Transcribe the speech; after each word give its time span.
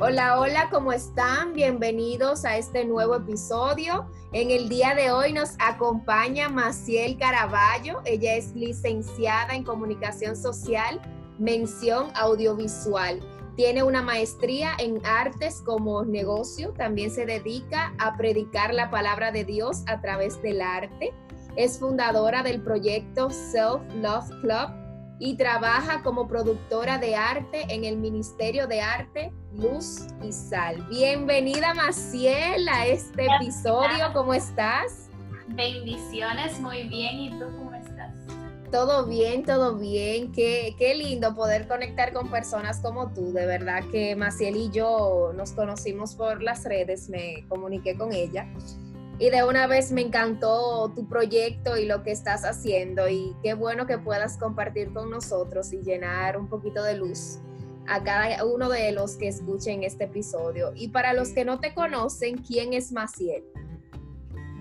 Hola, 0.00 0.38
hola, 0.38 0.68
¿cómo 0.70 0.92
están? 0.92 1.54
Bienvenidos 1.54 2.44
a 2.44 2.56
este 2.56 2.84
nuevo 2.84 3.16
episodio. 3.16 4.06
En 4.32 4.52
el 4.52 4.68
día 4.68 4.94
de 4.94 5.10
hoy 5.10 5.32
nos 5.32 5.56
acompaña 5.58 6.48
Maciel 6.48 7.18
Caraballo. 7.18 8.00
Ella 8.04 8.36
es 8.36 8.54
licenciada 8.54 9.56
en 9.56 9.64
comunicación 9.64 10.36
social, 10.36 11.00
mención 11.40 12.12
audiovisual. 12.14 13.18
Tiene 13.56 13.82
una 13.82 14.00
maestría 14.00 14.70
en 14.78 15.04
artes 15.04 15.62
como 15.62 16.04
negocio. 16.04 16.72
También 16.74 17.10
se 17.10 17.26
dedica 17.26 17.92
a 17.98 18.16
predicar 18.16 18.74
la 18.74 18.90
palabra 18.90 19.32
de 19.32 19.44
Dios 19.44 19.82
a 19.88 20.00
través 20.00 20.40
del 20.42 20.60
arte. 20.60 21.12
Es 21.56 21.80
fundadora 21.80 22.44
del 22.44 22.62
proyecto 22.62 23.30
Self 23.30 23.82
Love 23.96 24.30
Club 24.42 24.87
y 25.18 25.36
trabaja 25.36 26.02
como 26.02 26.28
productora 26.28 26.98
de 26.98 27.16
arte 27.16 27.66
en 27.68 27.84
el 27.84 27.96
Ministerio 27.96 28.66
de 28.66 28.80
Arte 28.80 29.32
Luz 29.52 30.06
y 30.22 30.32
Sal. 30.32 30.86
Bienvenida 30.88 31.74
Maciel 31.74 32.68
a 32.68 32.86
este 32.86 33.26
episodio, 33.36 34.12
¿cómo 34.12 34.32
estás? 34.34 35.08
Bendiciones, 35.48 36.60
muy 36.60 36.88
bien, 36.88 37.18
¿y 37.18 37.30
tú 37.30 37.46
cómo 37.56 37.74
estás? 37.74 38.14
Todo 38.70 39.06
bien, 39.06 39.44
todo 39.44 39.76
bien, 39.76 40.30
qué, 40.30 40.76
qué 40.78 40.94
lindo 40.94 41.34
poder 41.34 41.66
conectar 41.66 42.12
con 42.12 42.30
personas 42.30 42.80
como 42.80 43.12
tú, 43.12 43.32
de 43.32 43.46
verdad 43.46 43.82
que 43.90 44.14
Maciel 44.14 44.56
y 44.56 44.70
yo 44.70 45.32
nos 45.34 45.52
conocimos 45.52 46.14
por 46.14 46.42
las 46.42 46.64
redes, 46.64 47.08
me 47.08 47.44
comuniqué 47.48 47.96
con 47.96 48.12
ella 48.12 48.46
y 49.18 49.30
de 49.30 49.42
una 49.42 49.66
vez 49.66 49.90
me 49.90 50.02
encantó 50.02 50.92
tu 50.94 51.08
proyecto 51.08 51.76
y 51.76 51.86
lo 51.86 52.02
que 52.02 52.12
estás 52.12 52.44
haciendo 52.44 53.08
y 53.08 53.34
qué 53.42 53.54
bueno 53.54 53.86
que 53.86 53.98
puedas 53.98 54.36
compartir 54.38 54.92
con 54.92 55.10
nosotros 55.10 55.72
y 55.72 55.82
llenar 55.82 56.38
un 56.38 56.48
poquito 56.48 56.82
de 56.82 56.96
luz 56.96 57.38
a 57.88 58.02
cada 58.02 58.44
uno 58.44 58.68
de 58.68 58.92
los 58.92 59.16
que 59.16 59.28
escuchen 59.28 59.82
este 59.82 60.04
episodio. 60.04 60.72
Y 60.76 60.88
para 60.88 61.14
los 61.14 61.30
que 61.30 61.44
no 61.44 61.58
te 61.58 61.74
conocen, 61.74 62.38
¿quién 62.38 62.74
es 62.74 62.92
Maciel? 62.92 63.44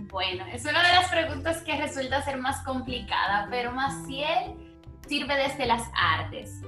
Bueno, 0.09 0.45
es 0.51 0.63
una 0.63 0.81
de 0.81 0.93
las 0.93 1.09
preguntas 1.09 1.61
que 1.61 1.75
resulta 1.75 2.23
ser 2.23 2.37
más 2.37 2.63
complicada, 2.63 3.47
pero 3.51 3.73
Maciel 3.73 4.55
sirve 5.07 5.35
desde 5.35 5.65
las 5.65 5.83
artes 5.93 6.61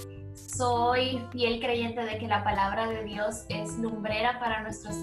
soy 0.55 1.23
fiel 1.31 1.59
creyente 1.59 2.03
de 2.03 2.17
que 2.17 2.28
la 2.28 2.44
palabra 2.44 2.88
de 2.88 3.03
Dios 3.03 3.45
es 3.50 3.78
lumbrera 3.78 4.39
para 4.39 4.61
nuestros, 4.61 4.95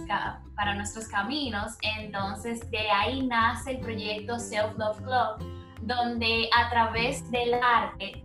para 0.54 0.74
nuestros 0.74 1.08
caminos. 1.08 1.76
Entonces, 1.98 2.68
de 2.70 2.90
ahí 2.90 3.26
nace 3.26 3.72
el 3.72 3.80
proyecto 3.80 4.38
Self 4.38 4.76
Love 4.76 4.98
Club, 4.98 5.48
donde 5.82 6.48
a 6.56 6.68
través 6.70 7.30
del 7.30 7.54
arte 7.54 8.24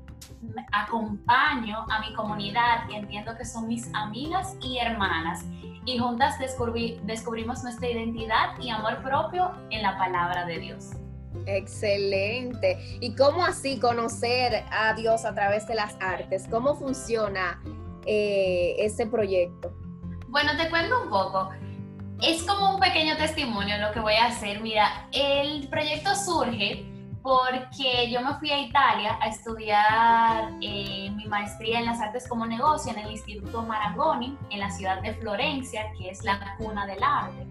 acompaño 0.72 1.86
a 1.90 2.00
mi 2.00 2.14
comunidad, 2.16 2.88
que 2.88 2.96
entiendo 2.96 3.36
que 3.38 3.46
son 3.46 3.68
mis 3.68 3.94
amigas 3.94 4.58
y 4.62 4.80
hermanas, 4.80 5.46
y 5.86 5.98
juntas 5.98 6.38
descubrimos 6.40 7.64
nuestra 7.64 7.90
identidad 7.90 8.58
y 8.60 8.70
amor 8.70 9.02
propio 9.02 9.52
en 9.70 9.82
la 9.82 9.98
palabra 9.98 10.46
de 10.46 10.60
Dios. 10.60 11.01
Excelente. 11.46 12.78
¿Y 13.00 13.16
cómo 13.16 13.46
así 13.46 13.80
conocer 13.80 14.64
a 14.72 14.94
Dios 14.94 15.26
a 15.26 15.34
través 15.34 15.68
de 15.68 15.76
las 15.76 15.96
artes? 16.00 16.48
¿Cómo 16.50 16.76
funciona 16.76 17.62
eh, 18.06 18.76
ese 18.80 19.06
proyecto? 19.06 19.74
Bueno, 20.28 20.52
te 20.58 20.70
cuento 20.70 21.04
un 21.04 21.10
poco. 21.10 21.50
Es 22.22 22.44
como 22.44 22.76
un 22.76 22.80
pequeño 22.80 23.18
testimonio 23.18 23.78
lo 23.80 23.92
que 23.92 24.00
voy 24.00 24.14
a 24.14 24.28
hacer. 24.28 24.62
Mira, 24.62 25.08
el 25.12 25.68
proyecto 25.68 26.16
surge 26.16 26.86
porque 27.22 28.10
yo 28.10 28.22
me 28.22 28.34
fui 28.36 28.50
a 28.52 28.60
Italia 28.60 29.18
a 29.22 29.28
estudiar 29.28 30.54
eh, 30.62 31.12
mi 31.16 31.26
maestría 31.26 31.80
en 31.80 31.86
las 31.86 32.00
artes 32.00 32.28
como 32.28 32.46
negocio 32.46 32.92
en 32.92 33.00
el 33.00 33.12
Instituto 33.12 33.62
Marangoni, 33.62 34.38
en 34.50 34.60
la 34.60 34.72
ciudad 34.72 35.02
de 35.02 35.14
Florencia, 35.16 35.92
que 35.98 36.10
es 36.10 36.24
la 36.24 36.56
cuna 36.58 36.86
del 36.88 37.04
arte. 37.04 37.46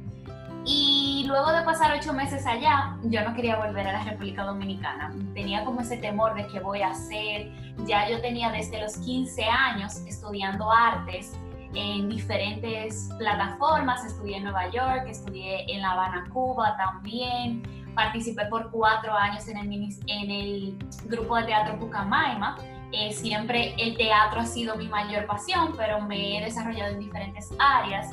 Y 0.72 1.25
luego 1.26 1.50
de 1.50 1.62
pasar 1.62 1.92
ocho 1.98 2.12
meses 2.12 2.47
allá, 2.47 2.97
yo 3.03 3.25
no 3.25 3.34
quería 3.34 3.56
volver 3.56 3.88
a 3.88 3.92
la 3.92 4.04
República 4.04 4.44
Dominicana. 4.44 5.12
Tenía 5.34 5.64
como 5.64 5.81
ese 5.81 5.97
temor 5.97 6.32
de 6.34 6.47
qué 6.47 6.60
voy 6.60 6.81
a 6.81 6.91
hacer. 6.91 7.50
Ya 7.86 8.08
yo 8.08 8.20
tenía 8.20 8.53
desde 8.53 8.80
los 8.80 8.97
15 8.98 9.47
años 9.47 9.97
estudiando 10.06 10.70
artes 10.70 11.36
en 11.75 12.09
diferentes 12.09 13.10
plataformas. 13.19 14.04
Estudié 14.04 14.36
en 14.36 14.44
Nueva 14.44 14.70
York, 14.70 15.06
estudié 15.09 15.64
en 15.75 15.82
La 15.82 15.91
Habana, 15.91 16.28
Cuba 16.32 16.76
también. 16.76 17.64
Participé 17.97 18.47
por 18.47 18.70
cuatro 18.70 19.12
años 19.12 19.48
en 19.48 19.56
el, 19.56 19.88
en 20.06 20.30
el 20.30 20.78
grupo 21.06 21.34
de 21.34 21.47
teatro 21.47 21.80
Pucamaima. 21.80 22.59
Eh, 22.92 23.12
siempre 23.12 23.75
el 23.76 23.97
teatro 23.97 24.41
ha 24.41 24.47
sido 24.47 24.76
mi 24.76 24.86
mayor 24.86 25.26
pasión, 25.26 25.75
pero 25.76 26.00
me 26.00 26.38
he 26.38 26.44
desarrollado 26.44 26.92
en 26.92 27.00
diferentes 27.00 27.50
áreas. 27.59 28.09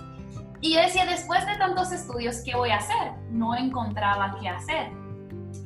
Y 0.62 0.74
yo 0.74 0.82
decía, 0.82 1.06
después 1.06 1.46
de 1.46 1.56
tantos 1.58 1.92
estudios, 1.92 2.42
¿qué 2.44 2.56
voy 2.56 2.72
a 2.72 2.78
hacer? 2.78 3.14
No 3.30 3.56
encontraba 3.56 4.36
qué 4.40 4.50
hacer. 4.50 4.92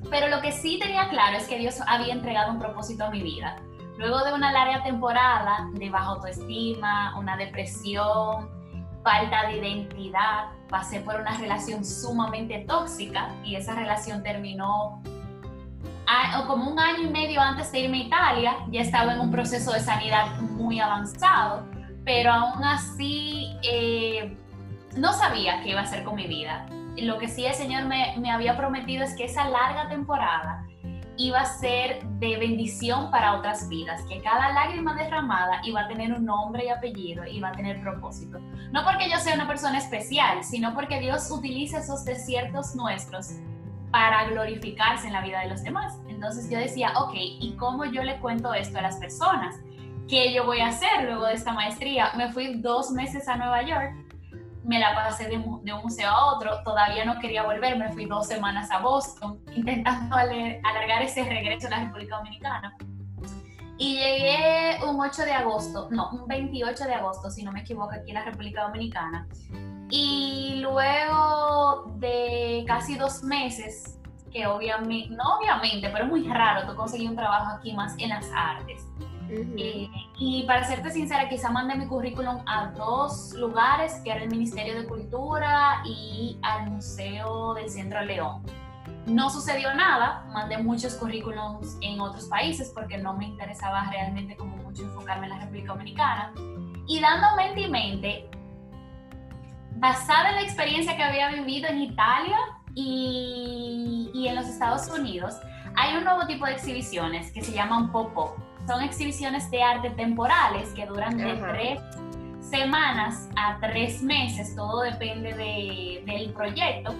Pero 0.09 0.27
lo 0.27 0.41
que 0.41 0.51
sí 0.51 0.79
tenía 0.79 1.07
claro 1.09 1.37
es 1.37 1.47
que 1.47 1.57
Dios 1.57 1.79
había 1.87 2.13
entregado 2.13 2.51
un 2.51 2.59
propósito 2.59 3.05
a 3.05 3.09
mi 3.09 3.21
vida. 3.21 3.55
Luego 3.97 4.23
de 4.23 4.33
una 4.33 4.51
larga 4.51 4.83
temporada 4.83 5.69
de 5.73 5.89
baja 5.89 6.07
autoestima, 6.07 7.17
una 7.17 7.37
depresión, 7.37 8.49
falta 9.03 9.47
de 9.47 9.57
identidad, 9.59 10.49
pasé 10.69 10.99
por 11.01 11.15
una 11.15 11.37
relación 11.37 11.85
sumamente 11.85 12.65
tóxica 12.67 13.29
y 13.43 13.55
esa 13.55 13.75
relación 13.75 14.23
terminó 14.23 15.01
como 16.47 16.69
un 16.69 16.77
año 16.77 17.03
y 17.03 17.09
medio 17.09 17.39
antes 17.39 17.71
de 17.71 17.79
irme 17.79 17.97
a 17.97 18.03
Italia. 18.03 18.57
Ya 18.69 18.81
estaba 18.81 19.13
en 19.13 19.21
un 19.21 19.31
proceso 19.31 19.71
de 19.71 19.79
sanidad 19.79 20.41
muy 20.41 20.81
avanzado, 20.81 21.65
pero 22.03 22.33
aún 22.33 22.63
así... 22.65 23.55
Eh, 23.63 24.37
no 24.95 25.13
sabía 25.13 25.61
qué 25.61 25.69
iba 25.69 25.81
a 25.81 25.83
hacer 25.83 26.03
con 26.03 26.15
mi 26.15 26.27
vida. 26.27 26.65
Lo 26.97 27.17
que 27.17 27.27
sí 27.27 27.45
el 27.45 27.53
Señor 27.53 27.85
me, 27.85 28.15
me 28.19 28.31
había 28.31 28.57
prometido 28.57 29.03
es 29.03 29.15
que 29.15 29.25
esa 29.25 29.47
larga 29.47 29.87
temporada 29.87 30.65
iba 31.17 31.39
a 31.39 31.45
ser 31.45 32.03
de 32.19 32.37
bendición 32.37 33.11
para 33.11 33.35
otras 33.35 33.69
vidas, 33.69 34.01
que 34.03 34.21
cada 34.21 34.51
lágrima 34.53 34.95
derramada 34.95 35.61
iba 35.63 35.81
a 35.81 35.87
tener 35.87 36.11
un 36.13 36.25
nombre 36.25 36.65
y 36.65 36.69
apellido, 36.69 37.25
iba 37.25 37.49
a 37.49 37.51
tener 37.51 37.81
propósito. 37.81 38.39
No 38.71 38.83
porque 38.83 39.09
yo 39.09 39.17
sea 39.17 39.35
una 39.35 39.47
persona 39.47 39.77
especial, 39.77 40.43
sino 40.43 40.73
porque 40.73 40.99
Dios 40.99 41.29
utiliza 41.29 41.79
esos 41.79 42.05
desiertos 42.05 42.75
nuestros 42.75 43.35
para 43.91 44.25
glorificarse 44.29 45.07
en 45.07 45.13
la 45.13 45.21
vida 45.21 45.41
de 45.41 45.49
los 45.49 45.63
demás. 45.63 45.99
Entonces 46.07 46.49
yo 46.49 46.57
decía, 46.57 46.93
ok, 46.97 47.13
¿y 47.13 47.55
cómo 47.57 47.85
yo 47.85 48.03
le 48.03 48.19
cuento 48.19 48.53
esto 48.53 48.79
a 48.79 48.81
las 48.81 48.95
personas? 48.97 49.55
¿Qué 50.07 50.33
yo 50.33 50.45
voy 50.45 50.59
a 50.59 50.67
hacer 50.67 51.03
luego 51.03 51.25
de 51.25 51.33
esta 51.33 51.53
maestría? 51.53 52.11
Me 52.15 52.31
fui 52.31 52.55
dos 52.55 52.91
meses 52.91 53.27
a 53.27 53.35
Nueva 53.35 53.61
York 53.63 53.93
me 54.63 54.79
la 54.79 54.93
pasé 54.93 55.27
de, 55.27 55.37
un 55.37 55.63
museo 55.83 56.09
a 56.09 56.35
otro, 56.35 56.61
todavía 56.63 57.05
no 57.05 57.19
quería 57.19 57.43
volver, 57.43 57.77
me 57.77 57.91
fui 57.91 58.05
dos 58.05 58.27
semanas 58.27 58.69
a 58.71 58.79
Boston 58.79 59.39
intentando 59.55 60.15
alargar 60.15 61.01
ese 61.01 61.23
regreso 61.23 61.67
a 61.67 61.71
la 61.71 61.79
República 61.85 62.17
Dominicana. 62.17 62.75
Y 63.77 63.95
llegué 63.95 64.77
un 64.85 64.99
8 64.99 65.23
de 65.23 65.33
agosto, 65.33 65.87
no, 65.89 66.11
un 66.11 66.27
28 66.27 66.85
de 66.85 66.93
agosto, 66.93 67.31
si 67.31 67.43
no 67.43 67.51
me 67.51 67.61
equivoco, 67.61 67.91
aquí 67.91 68.11
en 68.11 68.15
la 68.15 68.25
República 68.25 68.63
Dominicana. 68.63 69.27
Y 69.89 70.59
luego 70.61 71.91
de 71.95 72.63
casi 72.67 72.95
dos 72.95 73.23
meses, 73.23 73.99
que 74.31 74.45
obviamente, 74.45 75.15
no 75.15 75.37
obviamente, 75.39 75.89
pero 75.89 76.05
es 76.05 76.09
muy 76.11 76.27
raro 76.27 76.67
tú 76.67 76.75
conseguir 76.75 77.09
un 77.09 77.15
trabajo 77.15 77.57
aquí 77.57 77.73
más 77.73 77.95
en 77.97 78.09
las 78.09 78.29
artes. 78.35 78.85
Eh, 79.33 79.89
y 80.17 80.43
para 80.43 80.65
serte 80.65 80.91
sincera, 80.91 81.29
quizá 81.29 81.49
mandé 81.49 81.75
mi 81.75 81.87
currículum 81.87 82.43
a 82.45 82.67
dos 82.71 83.33
lugares, 83.33 83.93
que 84.03 84.11
era 84.11 84.23
el 84.23 84.29
Ministerio 84.29 84.79
de 84.81 84.85
Cultura 84.85 85.81
y 85.85 86.37
al 86.41 86.69
Museo 86.69 87.53
del 87.53 87.69
Centro 87.69 88.01
León. 88.01 88.43
no 89.05 89.29
sucedió 89.29 89.73
nada, 89.73 90.25
mandé 90.31 90.57
muchos 90.57 90.93
currículums 90.95 91.77
en 91.81 91.99
otros 92.01 92.25
países 92.25 92.71
porque 92.73 92.97
no 92.97 93.13
me 93.15 93.25
interesaba 93.25 93.89
realmente 93.89 94.35
como 94.35 94.57
mucho 94.57 94.83
enfocarme 94.83 95.27
en 95.27 95.33
la 95.33 95.39
República 95.39 95.73
Dominicana. 95.73 96.33
Y 96.87 96.99
dando 96.99 97.35
mente 97.35 97.61
y 97.61 97.69
mente, 97.69 98.29
basada 99.77 100.29
en 100.29 100.35
la 100.35 100.41
experiencia 100.41 100.95
que 100.95 101.03
había 101.03 101.29
vivido 101.29 101.67
en 101.69 101.81
Italia 101.81 102.37
y, 102.75 104.11
y 104.13 104.27
en 104.27 104.35
los 104.35 104.45
Estados 104.45 104.87
Unidos, 104.89 105.35
hay 105.75 105.95
un 105.95 106.03
nuevo 106.03 106.27
tipo 106.27 106.45
de 106.45 106.51
exhibiciones 106.51 107.31
que 107.31 107.41
se 107.41 107.53
llaman 107.53 107.91
pop-up. 107.91 108.50
Son 108.67 108.81
exhibiciones 108.83 109.49
de 109.51 109.63
arte 109.63 109.89
temporales 109.91 110.69
que 110.69 110.85
duran 110.85 111.17
de 111.17 111.33
tres 111.35 111.79
semanas 112.41 113.29
a 113.35 113.57
tres 113.59 114.03
meses, 114.03 114.55
todo 114.55 114.81
depende 114.81 115.33
de, 115.33 116.03
del 116.05 116.33
proyecto. 116.33 116.93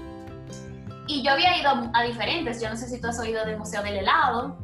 Y 1.08 1.24
yo 1.24 1.32
había 1.32 1.58
ido 1.60 1.92
a, 1.94 2.04
diferentes, 2.04 2.62
yo 2.62 2.70
no 2.70 2.78
sé 2.78 2.88
si 2.88 3.02
tú 3.02 3.08
has 3.08 3.20
oído 3.20 3.46
del 3.46 3.58
Museo 3.58 3.84
del 3.84 3.98
Helado, 3.98 4.58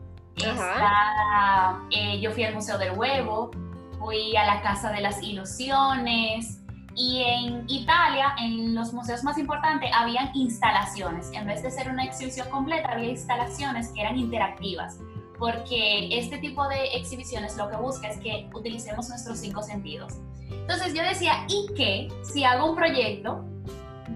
eh, 1.92 2.20
yo 2.22 2.32
fui 2.32 2.44
al 2.44 2.54
Museo 2.54 2.78
del 2.78 2.92
Huevo, 2.92 3.52
fui 4.00 4.36
a 4.38 4.46
la 4.46 4.62
Casa 4.62 4.92
de 4.92 5.02
las 5.02 5.22
Ilusiones, 5.22 6.62
y 6.98 7.22
en 7.24 7.64
Italia, 7.68 8.34
en 8.40 8.74
los 8.74 8.92
museos 8.92 9.24
más 9.24 9.38
importantes, 9.38 9.92
habían 9.94 10.32
instalaciones. 10.34 11.30
En 11.32 11.46
vez 11.46 11.62
de 11.62 11.70
ser 11.70 11.92
una 11.92 12.04
exhibición 12.04 12.50
completa, 12.50 12.92
había 12.92 13.10
instalaciones 13.10 13.90
que 13.90 14.02
eran 14.02 14.18
interactivas. 14.18 15.00
Porque 15.38 16.18
este 16.18 16.38
tipo 16.40 16.68
de 16.68 16.96
exhibiciones 16.96 17.56
lo 17.58 17.70
que 17.70 17.78
busca 17.78 18.08
es 18.08 18.20
que 18.20 18.50
utilicemos 18.54 19.10
nuestros 19.10 19.38
cinco 19.38 19.62
sentidos. 19.62 20.14
Entonces 20.50 20.94
yo 20.94 21.04
decía, 21.04 21.46
¿y 21.48 21.74
qué 21.76 22.08
si 22.24 22.44
hago 22.44 22.70
un 22.70 22.76
proyecto 22.76 23.46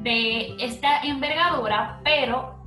de 0.01 0.56
esta 0.59 1.01
envergadura, 1.01 2.00
pero 2.03 2.63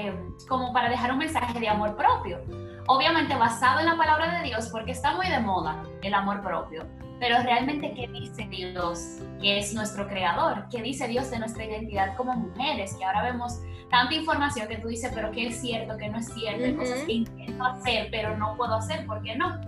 eh, 0.00 0.14
como 0.48 0.72
para 0.72 0.88
dejar 0.88 1.12
un 1.12 1.18
mensaje 1.18 1.58
de 1.60 1.68
amor 1.68 1.96
propio? 1.96 2.40
Obviamente 2.88 3.34
basado 3.34 3.80
en 3.80 3.86
la 3.86 3.96
palabra 3.96 4.38
de 4.38 4.48
Dios, 4.48 4.68
porque 4.70 4.92
está 4.92 5.14
muy 5.14 5.28
de 5.28 5.40
moda 5.40 5.82
el 6.02 6.14
amor 6.14 6.42
propio 6.42 6.84
pero 7.18 7.42
realmente, 7.42 7.94
¿qué 7.94 8.08
dice 8.08 8.46
Dios, 8.48 9.20
que 9.40 9.58
es 9.58 9.72
nuestro 9.72 10.06
creador? 10.06 10.66
¿Qué 10.70 10.82
dice 10.82 11.08
Dios 11.08 11.30
de 11.30 11.38
nuestra 11.38 11.64
identidad 11.64 12.14
como 12.16 12.34
mujeres? 12.34 12.94
Que 12.94 13.04
ahora 13.04 13.22
vemos 13.22 13.60
tanta 13.90 14.14
información 14.14 14.68
que 14.68 14.76
tú 14.76 14.88
dices, 14.88 15.10
pero 15.14 15.30
qué 15.32 15.48
es 15.48 15.60
cierto, 15.60 15.96
qué 15.96 16.08
no 16.08 16.18
es 16.18 16.32
cierto, 16.32 16.64
hay 16.64 16.74
cosas 16.74 17.00
que 17.00 17.12
intento 17.12 17.64
hacer, 17.64 18.08
pero 18.10 18.36
no 18.36 18.56
puedo 18.56 18.74
hacer, 18.74 19.06
¿por 19.06 19.22
qué 19.22 19.34
no? 19.36 19.58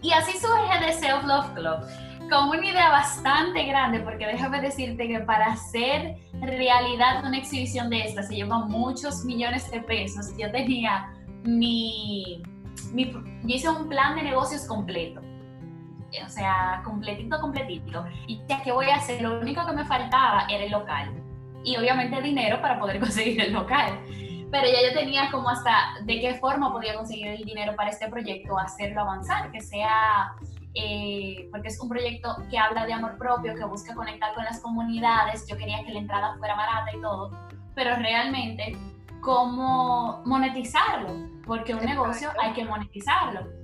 Y 0.00 0.12
así 0.12 0.38
surge 0.38 0.78
The 0.80 0.92
Self 0.92 1.24
Love 1.24 1.54
Club, 1.54 2.30
con 2.30 2.50
una 2.50 2.66
idea 2.66 2.90
bastante 2.90 3.64
grande, 3.64 4.00
porque 4.00 4.26
déjame 4.26 4.60
decirte 4.60 5.08
que 5.08 5.20
para 5.20 5.46
hacer 5.46 6.16
realidad 6.40 7.24
una 7.24 7.38
exhibición 7.38 7.90
de 7.90 8.04
esta 8.04 8.22
se 8.22 8.36
lleva 8.36 8.58
muchos 8.66 9.24
millones 9.24 9.70
de 9.70 9.80
pesos. 9.80 10.26
Yo 10.38 10.50
tenía 10.52 11.12
mi, 11.42 12.42
mi 12.92 13.10
yo 13.10 13.20
hice 13.44 13.68
un 13.68 13.88
plan 13.88 14.14
de 14.14 14.22
negocios 14.22 14.66
completo 14.66 15.20
o 16.24 16.28
sea, 16.28 16.82
completito, 16.84 17.40
completito. 17.40 18.04
Y 18.26 18.40
ya 18.48 18.62
que 18.62 18.72
voy 18.72 18.86
a 18.86 18.96
hacer, 18.96 19.22
lo 19.22 19.40
único 19.40 19.64
que 19.66 19.72
me 19.72 19.84
faltaba 19.84 20.46
era 20.48 20.64
el 20.64 20.70
local. 20.70 21.10
Y 21.64 21.76
obviamente 21.76 22.20
dinero 22.20 22.60
para 22.60 22.78
poder 22.78 23.00
conseguir 23.00 23.40
el 23.40 23.52
local. 23.52 24.00
Pero 24.50 24.66
ya 24.68 24.88
yo 24.88 24.98
tenía 24.98 25.30
como 25.30 25.48
hasta 25.48 25.96
de 26.02 26.20
qué 26.20 26.34
forma 26.34 26.72
podía 26.72 26.94
conseguir 26.94 27.28
el 27.28 27.44
dinero 27.44 27.74
para 27.74 27.90
este 27.90 28.08
proyecto, 28.08 28.56
hacerlo 28.58 29.00
avanzar, 29.00 29.50
que 29.50 29.60
sea, 29.60 30.32
eh, 30.74 31.48
porque 31.50 31.68
es 31.68 31.80
un 31.80 31.88
proyecto 31.88 32.36
que 32.50 32.58
habla 32.58 32.86
de 32.86 32.92
amor 32.92 33.18
propio, 33.18 33.54
que 33.54 33.64
busca 33.64 33.94
conectar 33.94 34.32
con 34.34 34.44
las 34.44 34.60
comunidades. 34.60 35.46
Yo 35.48 35.56
quería 35.56 35.84
que 35.84 35.92
la 35.92 35.98
entrada 36.00 36.36
fuera 36.38 36.54
barata 36.54 36.90
y 36.96 37.00
todo, 37.00 37.30
pero 37.74 37.96
realmente 37.96 38.76
cómo 39.20 40.22
monetizarlo, 40.26 41.08
porque 41.46 41.74
un 41.74 41.84
negocio 41.84 42.30
hay 42.40 42.52
que 42.52 42.64
monetizarlo. 42.64 43.63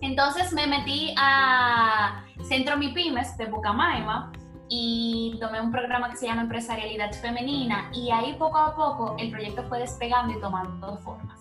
Entonces 0.00 0.52
me 0.52 0.66
metí 0.66 1.14
a 1.16 2.24
Centro 2.42 2.76
MIPIMES 2.76 3.36
de 3.36 3.46
Bucamaima 3.46 4.32
y 4.68 5.36
tomé 5.38 5.60
un 5.60 5.70
programa 5.70 6.10
que 6.10 6.16
se 6.16 6.26
llama 6.26 6.42
Empresarialidad 6.42 7.12
Femenina 7.12 7.90
y 7.92 8.10
ahí 8.10 8.34
poco 8.38 8.58
a 8.58 8.74
poco 8.74 9.16
el 9.18 9.30
proyecto 9.30 9.62
fue 9.64 9.80
despegando 9.80 10.36
y 10.36 10.40
tomando 10.40 10.96
formas. 10.98 11.38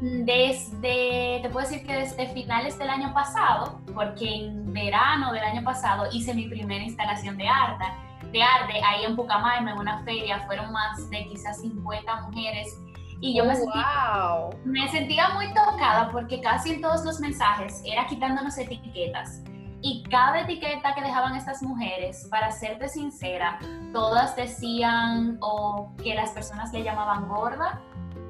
Desde, 0.00 1.40
te 1.42 1.50
puedo 1.50 1.68
decir 1.68 1.86
que 1.86 1.92
desde 1.92 2.26
finales 2.28 2.78
del 2.78 2.88
año 2.88 3.12
pasado, 3.12 3.80
porque 3.94 4.34
en 4.34 4.72
verano 4.72 5.30
del 5.30 5.44
año 5.44 5.62
pasado 5.62 6.08
hice 6.10 6.32
mi 6.32 6.48
primera 6.48 6.82
instalación 6.82 7.36
de 7.36 7.46
arte, 7.46 7.84
de 8.32 8.42
arte 8.42 8.80
ahí 8.82 9.04
en 9.04 9.14
Pucamaima, 9.14 9.72
en 9.72 9.78
una 9.78 10.02
feria, 10.04 10.42
fueron 10.46 10.72
más 10.72 11.10
de 11.10 11.26
quizás 11.26 11.60
50 11.60 12.22
mujeres 12.22 12.78
y 13.20 13.36
yo 13.36 13.44
me, 13.44 13.52
oh, 13.52 13.56
sentía, 13.56 14.60
me 14.64 14.88
sentía 14.88 15.28
muy 15.34 15.52
tocada 15.52 16.10
porque 16.10 16.40
casi 16.40 16.72
en 16.72 16.80
todos 16.80 17.04
los 17.04 17.20
mensajes 17.20 17.82
era 17.84 18.06
quitándonos 18.06 18.56
etiquetas. 18.56 19.42
Y 19.82 20.02
cada 20.10 20.40
etiqueta 20.40 20.94
que 20.94 21.02
dejaban 21.02 21.36
estas 21.36 21.62
mujeres, 21.62 22.26
para 22.30 22.50
serte 22.50 22.88
sincera, 22.88 23.58
todas 23.92 24.36
decían 24.36 25.38
o 25.40 25.92
que 26.02 26.14
las 26.14 26.30
personas 26.30 26.72
le 26.72 26.82
llamaban 26.82 27.28
gorda, 27.28 27.80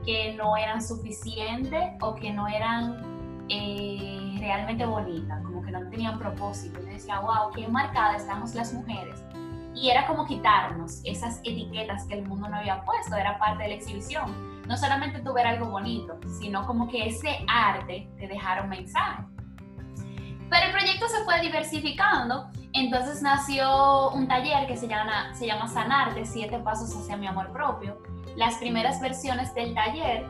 que 0.05 0.35
no 0.35 0.57
eran 0.57 0.83
suficientes 0.83 1.93
o 2.01 2.15
que 2.15 2.33
no 2.33 2.47
eran 2.49 3.47
eh, 3.49 4.37
realmente 4.39 4.87
bonitas, 4.87 5.43
como 5.43 5.63
que 5.63 5.73
no 5.73 5.89
tenían 5.89 6.19
propósito. 6.19 6.81
Yo 6.81 6.87
decía, 6.87 7.21
wow, 7.21 7.51
qué 7.55 7.67
marcadas 7.67 8.23
estamos 8.23 8.55
las 8.55 8.73
mujeres. 8.73 9.25
Y 9.75 9.91
era 9.91 10.07
como 10.07 10.27
quitarnos 10.27 11.01
esas 11.05 11.39
etiquetas 11.45 12.05
que 12.07 12.15
el 12.15 12.27
mundo 12.27 12.49
no 12.49 12.57
había 12.57 12.83
puesto, 12.83 13.17
era 13.17 13.39
parte 13.39 13.65
de 13.65 13.69
la 13.71 13.75
exhibición 13.77 14.50
no 14.71 14.77
solamente 14.77 15.19
tu 15.19 15.33
ver 15.33 15.49
algo 15.49 15.67
bonito, 15.67 16.21
sino 16.39 16.65
como 16.65 16.87
que 16.87 17.09
ese 17.09 17.45
arte 17.49 18.09
te 18.17 18.29
dejara 18.29 18.63
un 18.63 18.69
mensaje. 18.69 19.25
Pero 20.49 20.67
el 20.67 20.71
proyecto 20.71 21.09
se 21.09 21.25
fue 21.25 21.41
diversificando, 21.41 22.49
entonces 22.73 23.21
nació 23.21 24.11
un 24.11 24.29
taller 24.29 24.69
que 24.69 24.77
se 24.77 24.87
llama, 24.87 25.35
se 25.35 25.49
llama 25.49 25.67
Sanarte, 25.67 26.25
siete 26.25 26.61
pasos 26.61 26.97
hacia 26.97 27.17
mi 27.17 27.27
amor 27.27 27.53
propio. 27.53 28.01
Las 28.37 28.59
primeras 28.59 29.01
versiones 29.01 29.53
del 29.55 29.75
taller 29.75 30.25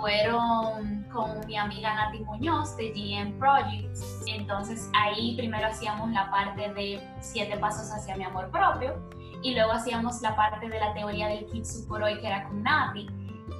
fueron 0.00 1.06
con 1.12 1.46
mi 1.46 1.58
amiga 1.58 1.94
Nati 1.94 2.20
Muñoz 2.20 2.74
de 2.78 2.92
GM 2.92 3.38
Projects. 3.38 4.24
Entonces 4.26 4.90
ahí 4.94 5.36
primero 5.36 5.66
hacíamos 5.66 6.10
la 6.12 6.30
parte 6.30 6.72
de 6.72 7.06
siete 7.20 7.58
pasos 7.58 7.90
hacia 7.90 8.16
mi 8.16 8.24
amor 8.24 8.50
propio 8.50 8.94
y 9.42 9.54
luego 9.54 9.72
hacíamos 9.72 10.22
la 10.22 10.34
parte 10.34 10.66
de 10.70 10.80
la 10.80 10.94
teoría 10.94 11.28
del 11.28 11.44
Kitsukuroi 11.44 12.20
que 12.20 12.26
era 12.26 12.44
con 12.44 12.62
Nati 12.62 13.06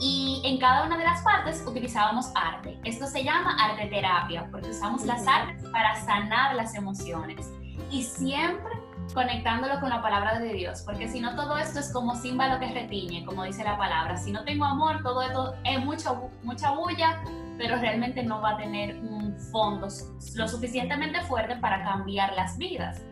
y 0.03 0.43
en 0.45 0.59
cada 0.59 0.85
una 0.85 0.99
de 0.99 1.05
las 1.05 1.23
partes 1.23 1.63
utilizábamos 1.65 2.33
arte. 2.35 2.77
Esto 2.83 3.07
se 3.07 3.23
llama 3.23 3.57
arte 3.57 3.87
terapia 3.87 4.49
porque 4.51 4.71
usamos 4.71 5.05
las 5.05 5.25
artes 5.29 5.63
para 5.71 5.95
sanar 5.95 6.57
las 6.57 6.75
emociones 6.75 7.49
y 7.89 8.03
siempre 8.03 8.73
conectándolo 9.15 9.79
con 9.79 9.91
la 9.91 10.03
palabra 10.03 10.41
de 10.41 10.55
Dios, 10.55 10.83
porque 10.83 11.09
si 11.09 11.21
no 11.21 11.37
todo 11.37 11.57
esto 11.57 11.79
es 11.79 11.93
como 11.93 12.15
lo 12.15 12.59
que 12.59 12.73
retiñe, 12.73 13.25
como 13.25 13.45
dice 13.45 13.63
la 13.63 13.79
palabra. 13.79 14.17
Si 14.17 14.33
no 14.33 14.43
tengo 14.43 14.65
amor, 14.65 15.05
todo 15.05 15.23
esto 15.23 15.55
es 15.65 15.85
mucho, 15.85 16.31
mucha 16.43 16.73
bulla, 16.73 17.23
pero 17.57 17.77
realmente 17.77 18.25
no 18.25 18.41
va 18.41 18.51
a 18.51 18.57
tener 18.57 18.97
un 18.97 19.37
fondo 19.53 19.87
lo 20.35 20.49
suficientemente 20.49 21.21
fuerte 21.23 21.55
para 21.57 21.85
cambiar 21.85 22.33
las 22.35 22.59
vidas. 22.59 23.03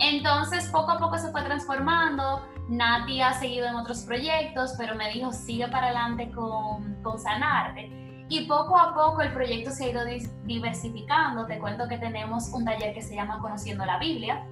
Entonces, 0.00 0.68
poco 0.70 0.90
a 0.92 0.98
poco 0.98 1.18
se 1.18 1.30
fue 1.30 1.42
transformando, 1.42 2.42
Nati 2.68 3.20
ha 3.20 3.32
seguido 3.34 3.66
en 3.66 3.76
otros 3.76 4.00
proyectos, 4.02 4.74
pero 4.76 4.94
me 4.94 5.10
dijo, 5.12 5.32
sigue 5.32 5.68
para 5.68 5.86
adelante 5.86 6.30
con, 6.32 7.00
con 7.02 7.18
Sanarte. 7.18 7.90
Y 8.28 8.46
poco 8.46 8.76
a 8.76 8.92
poco 8.92 9.22
el 9.22 9.32
proyecto 9.32 9.70
se 9.70 9.84
ha 9.84 9.90
ido 9.90 10.02
diversificando. 10.44 11.46
Te 11.46 11.58
cuento 11.58 11.86
que 11.86 11.98
tenemos 11.98 12.48
un 12.52 12.64
taller 12.64 12.92
que 12.92 13.02
se 13.02 13.14
llama 13.14 13.38
Conociendo 13.38 13.84
la 13.84 13.98
Biblia, 13.98 14.44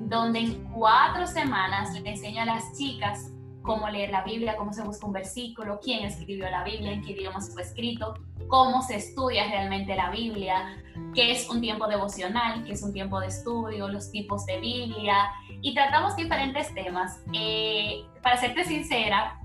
donde 0.00 0.40
en 0.40 0.64
cuatro 0.72 1.26
semanas 1.26 1.98
le 1.98 2.10
enseño 2.10 2.42
a 2.42 2.44
las 2.44 2.76
chicas 2.76 3.30
cómo 3.66 3.88
leer 3.90 4.10
la 4.10 4.22
Biblia, 4.22 4.56
cómo 4.56 4.72
se 4.72 4.82
busca 4.82 5.04
un 5.04 5.12
versículo, 5.12 5.80
quién 5.82 6.04
escribió 6.04 6.48
la 6.48 6.64
Biblia, 6.64 6.92
en 6.92 7.02
qué 7.02 7.12
idioma 7.12 7.40
fue 7.40 7.62
escrito, 7.62 8.14
cómo 8.48 8.80
se 8.80 8.96
estudia 8.96 9.48
realmente 9.48 9.94
la 9.94 10.10
Biblia, 10.10 10.78
qué 11.14 11.32
es 11.32 11.50
un 11.50 11.60
tiempo 11.60 11.88
devocional, 11.88 12.64
qué 12.64 12.72
es 12.72 12.82
un 12.82 12.92
tiempo 12.92 13.20
de 13.20 13.26
estudio, 13.26 13.88
los 13.88 14.10
tipos 14.10 14.46
de 14.46 14.60
Biblia, 14.60 15.32
y 15.60 15.74
tratamos 15.74 16.16
diferentes 16.16 16.72
temas. 16.74 17.20
Eh, 17.32 18.04
para 18.22 18.36
serte 18.38 18.64
sincera, 18.64 19.38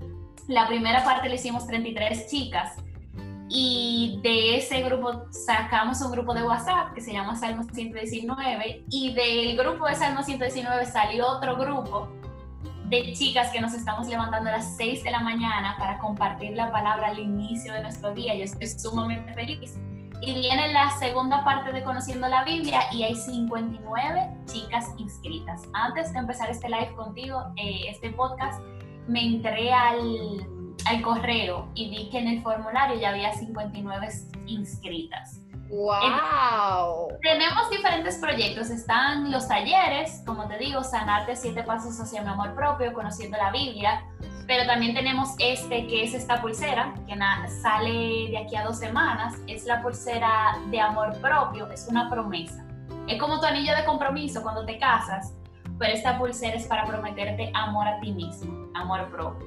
la 0.46 0.66
primera 0.68 1.04
parte 1.04 1.28
le 1.28 1.34
hicimos 1.34 1.66
33 1.66 2.28
chicas 2.28 2.76
y 3.48 4.18
de 4.22 4.56
ese 4.56 4.82
grupo 4.82 5.24
sacamos 5.30 6.00
un 6.00 6.10
grupo 6.12 6.32
de 6.32 6.42
WhatsApp 6.42 6.94
que 6.94 7.00
se 7.00 7.12
llama 7.12 7.36
Salmo 7.36 7.64
119 7.64 8.84
y 8.88 9.12
del 9.12 9.56
grupo 9.58 9.86
de 9.86 9.94
Salmo 9.94 10.22
119 10.22 10.86
salió 10.86 11.26
otro 11.28 11.56
grupo 11.56 12.08
de 12.92 13.14
chicas 13.14 13.50
que 13.50 13.60
nos 13.60 13.72
estamos 13.72 14.06
levantando 14.06 14.50
a 14.50 14.52
las 14.52 14.76
6 14.76 15.02
de 15.02 15.10
la 15.10 15.20
mañana 15.20 15.76
para 15.78 15.98
compartir 15.98 16.52
la 16.52 16.70
palabra 16.70 17.08
al 17.08 17.18
inicio 17.18 17.72
de 17.72 17.80
nuestro 17.80 18.12
día. 18.12 18.34
Yo 18.34 18.44
estoy 18.44 18.68
sumamente 18.68 19.32
feliz 19.32 19.78
y 20.20 20.34
viene 20.34 20.74
la 20.74 20.90
segunda 20.98 21.42
parte 21.42 21.72
de 21.72 21.82
Conociendo 21.82 22.28
la 22.28 22.44
Biblia 22.44 22.82
y 22.92 23.04
hay 23.04 23.14
59 23.14 24.28
chicas 24.44 24.90
inscritas. 24.98 25.62
Antes 25.72 26.12
de 26.12 26.18
empezar 26.18 26.50
este 26.50 26.68
live 26.68 26.92
contigo, 26.94 27.42
eh, 27.56 27.80
este 27.88 28.10
podcast, 28.10 28.62
me 29.08 29.24
entré 29.24 29.72
al, 29.72 30.46
al 30.84 31.00
correo 31.00 31.70
y 31.74 31.88
vi 31.88 32.10
que 32.10 32.18
en 32.18 32.28
el 32.28 32.42
formulario 32.42 33.00
ya 33.00 33.08
había 33.08 33.32
59 33.32 34.08
inscritas. 34.46 35.41
¡Wow! 35.72 37.08
tenemos 37.22 37.70
diferentes 37.70 38.18
proyectos. 38.18 38.68
Están 38.68 39.30
los 39.30 39.48
talleres, 39.48 40.22
como 40.26 40.46
te 40.46 40.58
digo, 40.58 40.84
Sanarte 40.84 41.34
siete 41.34 41.62
pasos 41.62 41.98
hacia 41.98 42.20
mi 42.20 42.28
amor 42.28 42.54
propio, 42.54 42.92
conociendo 42.92 43.38
la 43.38 43.50
Biblia. 43.50 44.04
Pero 44.46 44.66
también 44.66 44.94
tenemos 44.94 45.30
este, 45.38 45.86
que 45.86 46.04
es 46.04 46.12
esta 46.12 46.42
pulsera, 46.42 46.92
que 47.06 47.16
sale 47.62 48.28
de 48.28 48.38
aquí 48.38 48.54
a 48.54 48.64
dos 48.64 48.78
semanas. 48.78 49.34
Es 49.46 49.64
la 49.64 49.80
pulsera 49.80 50.58
de 50.70 50.78
amor 50.78 51.18
propio, 51.22 51.70
es 51.72 51.86
una 51.88 52.10
promesa. 52.10 52.66
Es 53.08 53.18
como 53.18 53.40
tu 53.40 53.46
anillo 53.46 53.74
de 53.74 53.86
compromiso 53.86 54.42
cuando 54.42 54.66
te 54.66 54.78
casas, 54.78 55.32
pero 55.78 55.94
esta 55.94 56.18
pulsera 56.18 56.54
es 56.54 56.66
para 56.66 56.84
prometerte 56.84 57.50
amor 57.54 57.88
a 57.88 57.98
ti 58.00 58.12
mismo, 58.12 58.68
amor 58.74 59.10
propio. 59.10 59.46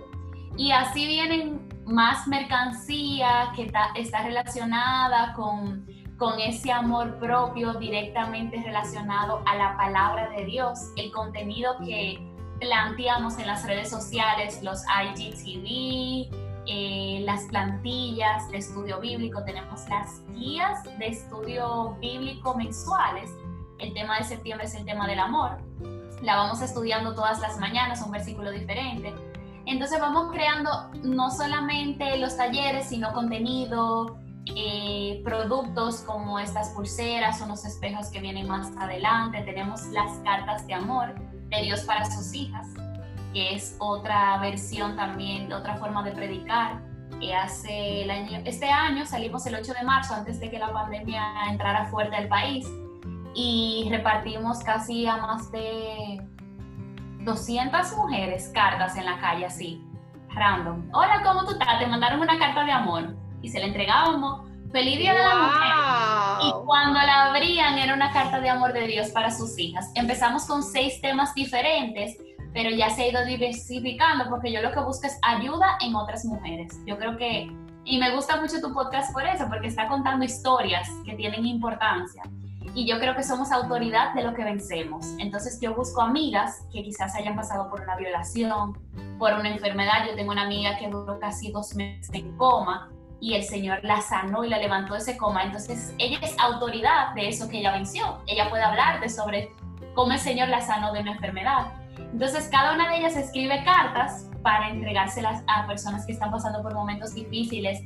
Y 0.58 0.72
así 0.72 1.06
vienen 1.06 1.70
más 1.86 2.28
mercancía 2.28 3.52
que 3.56 3.72
está 3.96 4.24
relacionada 4.24 5.34
con 5.34 5.86
con 6.18 6.40
ese 6.40 6.72
amor 6.72 7.20
propio 7.20 7.74
directamente 7.74 8.62
relacionado 8.64 9.42
a 9.46 9.56
la 9.56 9.76
palabra 9.76 10.30
de 10.30 10.46
Dios, 10.46 10.92
el 10.96 11.12
contenido 11.12 11.76
que 11.84 12.20
planteamos 12.60 13.38
en 13.38 13.48
las 13.48 13.66
redes 13.68 13.90
sociales, 13.90 14.64
los 14.64 14.84
IGTV, 14.84 16.34
eh, 16.68 17.22
las 17.26 17.44
plantillas 17.46 18.50
de 18.50 18.58
estudio 18.58 19.00
bíblico, 19.00 19.44
tenemos 19.44 19.88
las 19.90 20.22
guías 20.34 20.84
de 20.98 21.08
estudio 21.08 21.96
bíblico 22.00 22.56
mensuales. 22.56 23.30
El 23.78 23.94
tema 23.94 24.18
de 24.18 24.24
septiembre 24.24 24.68
es 24.68 24.76
el 24.76 24.86
tema 24.86 25.08
del 25.08 25.20
amor. 25.20 25.58
La 26.22 26.38
vamos 26.38 26.62
estudiando 26.62 27.14
todas 27.14 27.40
las 27.42 27.60
mañanas, 27.60 28.02
un 28.02 28.12
versículo 28.12 28.52
diferente. 28.52 29.14
Entonces 29.66 30.00
vamos 30.00 30.32
creando 30.32 30.70
no 31.04 31.30
solamente 31.30 32.18
los 32.18 32.38
talleres, 32.38 32.88
sino 32.88 33.12
contenido, 33.12 34.18
eh, 34.48 35.22
productos 35.24 36.02
como 36.02 36.38
estas 36.38 36.70
pulseras 36.70 37.42
o 37.42 37.48
los 37.48 37.66
espejos 37.66 38.10
que 38.10 38.20
vienen 38.20 38.48
más 38.48 38.72
adelante. 38.78 39.42
Tenemos 39.42 39.88
las 39.88 40.12
cartas 40.20 40.68
de 40.68 40.76
amor 40.76 41.16
de 41.50 41.62
Dios 41.64 41.82
para 41.82 42.06
sus 42.06 42.34
hijas, 42.34 42.68
que 43.34 43.56
es 43.56 43.76
otra 43.80 44.38
versión 44.38 44.96
también, 44.96 45.52
otra 45.52 45.78
forma 45.78 46.04
de 46.04 46.12
predicar. 46.12 46.82
Que 47.20 47.34
hace 47.34 48.04
el 48.04 48.12
año, 48.12 48.42
este 48.46 48.70
año 48.70 49.06
salimos 49.06 49.46
el 49.46 49.56
8 49.56 49.74
de 49.74 49.84
marzo, 49.84 50.14
antes 50.14 50.40
de 50.40 50.52
que 50.52 50.60
la 50.60 50.72
pandemia 50.72 51.24
entrara 51.50 51.86
fuerte 51.86 52.16
al 52.16 52.28
país, 52.28 52.68
y 53.34 53.88
repartimos 53.90 54.60
casi 54.60 55.08
a 55.08 55.18
más 55.18 55.52
de 55.52 56.22
200 57.22 57.98
mujeres 57.98 58.52
cartas 58.54 58.98
en 58.98 59.06
la 59.06 59.18
calle 59.20 59.46
así, 59.46 59.82
random. 60.30 60.90
Hola, 60.94 61.22
¿cómo 61.24 61.46
tú 61.46 61.52
estás? 61.52 61.80
Te 61.80 61.88
mandaron 61.88 62.20
una 62.20 62.38
carta 62.38 62.66
de 62.66 62.72
amor 62.72 63.25
y 63.42 63.50
se 63.50 63.60
la 63.60 63.66
entregábamos. 63.66 64.46
Feliz 64.72 65.00
Día 65.00 65.14
de 65.14 65.20
la 65.20 65.36
Mujer. 65.36 66.50
Y 66.50 66.66
cuando 66.66 67.00
la 67.00 67.28
abrían 67.28 67.78
era 67.78 67.94
una 67.94 68.12
carta 68.12 68.42
de 68.42 68.50
amor 68.50 68.74
de 68.74 68.88
Dios 68.88 69.08
para 69.10 69.32
sus 69.32 69.58
hijas. 69.58 69.90
Empezamos 69.96 70.46
con 70.46 70.64
seis 70.64 71.00
temas 71.00 71.34
diferentes, 71.34 72.18
pero 72.54 72.70
ya 72.72 72.90
se 72.90 73.04
ha 73.04 73.08
ido 73.08 73.26
diversificando 73.26 74.26
porque 74.30 74.52
yo 74.52 74.62
lo 74.62 74.74
que 74.74 74.82
busco 74.82 75.08
es 75.08 75.18
ayuda 75.22 75.78
en 75.80 75.96
otras 75.96 76.26
mujeres. 76.26 76.78
Yo 76.86 76.98
creo 76.98 77.16
que, 77.16 77.50
y 77.86 77.98
me 78.00 78.14
gusta 78.14 78.42
mucho 78.42 78.60
tu 78.60 78.74
podcast 78.74 79.14
por 79.14 79.26
eso, 79.26 79.48
porque 79.48 79.68
está 79.68 79.88
contando 79.88 80.26
historias 80.26 80.90
que 81.06 81.16
tienen 81.16 81.46
importancia. 81.46 82.24
Y 82.74 82.86
yo 82.86 83.00
creo 83.00 83.16
que 83.16 83.24
somos 83.24 83.54
autoridad 83.54 84.14
de 84.14 84.24
lo 84.24 84.34
que 84.34 84.44
vencemos. 84.44 85.06
Entonces 85.20 85.58
yo 85.62 85.74
busco 85.74 86.02
amigas 86.02 86.66
que 86.74 86.84
quizás 86.84 87.16
hayan 87.16 87.38
pasado 87.38 87.70
por 87.70 87.80
una 87.80 87.96
violación, 87.96 88.78
por 89.18 89.32
una 89.34 89.50
enfermedad. 89.50 90.06
Yo 90.06 90.16
tengo 90.16 90.34
una 90.34 90.44
amiga 90.44 90.78
que 90.78 90.90
duró 90.90 91.18
casi 91.18 91.50
dos 91.52 91.74
meses 91.76 92.10
en 92.12 92.36
coma 92.36 92.90
y 93.20 93.34
el 93.34 93.44
Señor 93.44 93.80
la 93.84 94.02
sanó 94.02 94.44
y 94.44 94.50
la 94.50 94.58
levantó 94.58 94.94
de 94.94 95.00
ese 95.00 95.18
coma. 95.18 95.44
Entonces, 95.44 95.94
ella 95.98 96.20
es 96.22 96.36
autoridad 96.40 97.14
de 97.16 97.30
eso 97.30 97.48
que 97.50 97.60
ella 97.60 97.72
venció. 97.72 98.20
Ella 98.28 98.50
puede 98.50 98.64
hablar 98.64 99.00
de 99.00 99.10
sobre 99.10 99.52
cómo 99.94 100.12
el 100.12 100.20
Señor 100.20 100.50
la 100.50 100.62
sanó 100.62 100.94
de 100.94 101.02
una 101.02 101.14
enfermedad. 101.14 101.72
Entonces, 101.98 102.50
cada 102.52 102.74
una 102.74 102.90
de 102.90 102.98
ellas 102.98 103.16
escribe 103.16 103.64
cartas 103.64 104.30
para 104.42 104.70
entregárselas 104.70 105.44
a 105.48 105.66
personas 105.66 106.06
que 106.06 106.12
están 106.12 106.30
pasando 106.30 106.62
por 106.62 106.74
momentos 106.74 107.14
difíciles. 107.14 107.82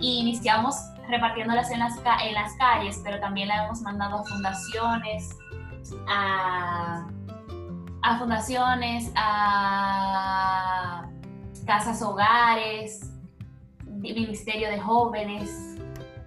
Y 0.00 0.20
iniciamos 0.20 0.76
repartiéndolas 1.08 1.70
en 1.70 1.80
las, 1.80 1.96
en 1.96 2.34
las 2.34 2.52
calles, 2.56 3.00
pero 3.02 3.20
también 3.20 3.48
la 3.48 3.64
hemos 3.64 3.80
mandado 3.82 4.18
a 4.18 4.24
fundaciones, 4.24 5.36
a, 6.08 7.06
a 8.02 8.18
fundaciones, 8.18 9.10
a 9.16 11.06
casas 11.66 12.02
hogares, 12.02 13.13
ministerio 14.12 14.68
de 14.68 14.78
jóvenes. 14.78 15.76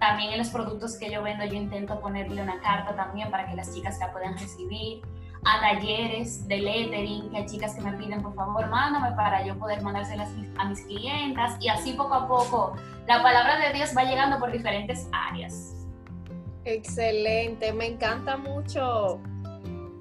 También 0.00 0.32
en 0.32 0.38
los 0.38 0.48
productos 0.48 0.96
que 0.96 1.10
yo 1.10 1.22
vendo 1.22 1.44
yo 1.44 1.54
intento 1.54 2.00
ponerle 2.00 2.42
una 2.42 2.60
carta 2.60 2.96
también 2.96 3.30
para 3.30 3.46
que 3.48 3.54
las 3.54 3.74
chicas 3.74 3.98
la 4.00 4.12
puedan 4.12 4.36
recibir. 4.38 5.02
A 5.44 5.60
talleres 5.60 6.48
de 6.48 6.58
lettering, 6.58 7.30
que 7.30 7.36
hay 7.36 7.46
chicas 7.46 7.74
que 7.74 7.80
me 7.80 7.92
piden, 7.92 8.22
por 8.22 8.34
favor, 8.34 8.68
mándame 8.68 9.14
para 9.14 9.46
yo 9.46 9.56
poder 9.56 9.82
mandárselas 9.82 10.30
a 10.58 10.64
mis 10.64 10.80
clientas. 10.80 11.56
Y 11.60 11.68
así 11.68 11.92
poco 11.92 12.14
a 12.14 12.26
poco 12.26 12.74
la 13.06 13.22
palabra 13.22 13.58
de 13.58 13.72
Dios 13.72 13.90
va 13.96 14.04
llegando 14.04 14.38
por 14.38 14.50
diferentes 14.50 15.08
áreas. 15.12 15.74
Excelente, 16.64 17.72
me 17.72 17.86
encanta 17.86 18.36
mucho 18.36 19.20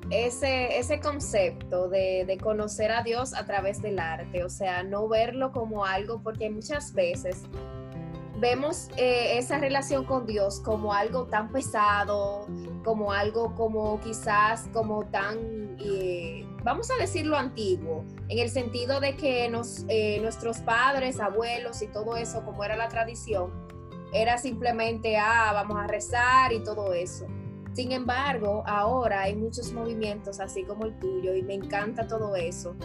ese, 0.10 0.78
ese 0.78 1.00
concepto 1.00 1.90
de, 1.90 2.26
de, 2.26 2.38
conocer 2.38 2.92
a 2.92 3.04
Dios 3.04 3.34
a 3.34 3.46
través 3.46 3.82
del 3.82 4.00
arte, 4.00 4.44
o 4.44 4.50
sea, 4.50 4.84
no 4.84 5.08
verlo 5.08 5.52
como 5.52 5.86
algo, 5.86 6.22
porque 6.24 6.50
muchas 6.50 6.94
veces 6.94 7.44
vemos 8.40 8.90
eh, 8.98 9.38
esa 9.38 9.58
relación 9.58 10.06
con 10.06 10.26
Dios 10.26 10.60
como 10.60 10.94
algo 10.94 11.26
tan 11.26 11.52
pesado, 11.52 12.48
como 12.84 13.12
algo 13.12 13.56
como 13.56 14.00
quizás 14.00 14.70
como 14.74 15.06
tan, 15.06 15.78
eh, 15.80 16.46
vamos 16.64 16.90
a 16.92 16.96
decirlo 17.02 17.38
antiguo, 17.38 18.06
en 18.30 18.40
el 18.40 18.50
sentido 18.50 19.00
de 19.00 19.16
que 19.16 19.50
nos, 19.50 19.86
eh, 19.88 20.20
nuestros 20.22 20.60
padres, 20.60 21.20
abuelos 21.20 21.82
y 21.82 21.88
todo 21.88 22.16
eso, 22.16 22.44
como 22.46 22.64
era 22.64 22.76
la 22.76 22.88
tradición, 22.88 23.52
era 24.14 24.38
simplemente, 24.38 25.18
ah, 25.18 25.52
vamos 25.54 25.78
a 25.78 25.88
rezar 25.88 26.54
y 26.54 26.64
todo 26.64 26.94
eso. 26.94 27.26
Sin 27.78 27.92
embargo, 27.92 28.64
ahora 28.66 29.22
hay 29.22 29.36
muchos 29.36 29.72
movimientos 29.72 30.40
así 30.40 30.64
como 30.64 30.86
el 30.86 30.98
tuyo 30.98 31.36
y 31.36 31.44
me 31.44 31.54
encanta 31.54 32.08
todo 32.08 32.36
eso, 32.36 32.76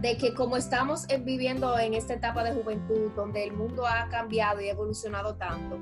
de 0.00 0.16
que 0.16 0.32
como 0.32 0.56
estamos 0.56 1.06
viviendo 1.20 1.78
en 1.78 1.92
esta 1.92 2.14
etapa 2.14 2.42
de 2.42 2.54
juventud 2.54 3.10
donde 3.14 3.44
el 3.44 3.52
mundo 3.52 3.86
ha 3.86 4.08
cambiado 4.08 4.62
y 4.62 4.70
evolucionado 4.70 5.34
tanto, 5.34 5.78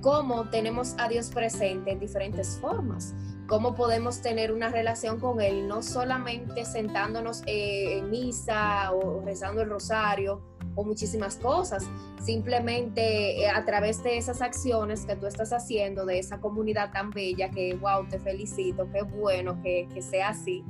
cómo 0.00 0.48
tenemos 0.48 0.94
a 0.96 1.08
Dios 1.08 1.30
presente 1.30 1.90
en 1.90 1.98
diferentes 1.98 2.56
formas, 2.60 3.16
cómo 3.48 3.74
podemos 3.74 4.22
tener 4.22 4.52
una 4.52 4.68
relación 4.68 5.18
con 5.18 5.40
Él, 5.40 5.66
no 5.66 5.82
solamente 5.82 6.64
sentándonos 6.64 7.42
eh, 7.46 7.98
en 7.98 8.10
misa 8.10 8.92
o 8.92 9.22
rezando 9.24 9.60
el 9.60 9.68
rosario, 9.68 10.40
o 10.74 10.84
muchísimas 10.84 11.36
cosas. 11.36 11.88
Simplemente 12.22 13.42
eh, 13.42 13.48
a 13.48 13.64
través 13.64 14.02
de 14.02 14.16
esas 14.16 14.40
acciones 14.42 15.04
que 15.04 15.16
tú 15.16 15.26
estás 15.26 15.52
haciendo, 15.52 16.06
de 16.06 16.18
esa 16.18 16.40
comunidad 16.40 16.92
tan 16.92 17.10
bella, 17.10 17.50
que 17.50 17.74
wow, 17.74 18.06
te 18.08 18.18
felicito, 18.18 18.88
qué 18.92 19.02
bueno 19.02 19.60
que, 19.62 19.88
sea 20.02 20.30
así. 20.30 20.64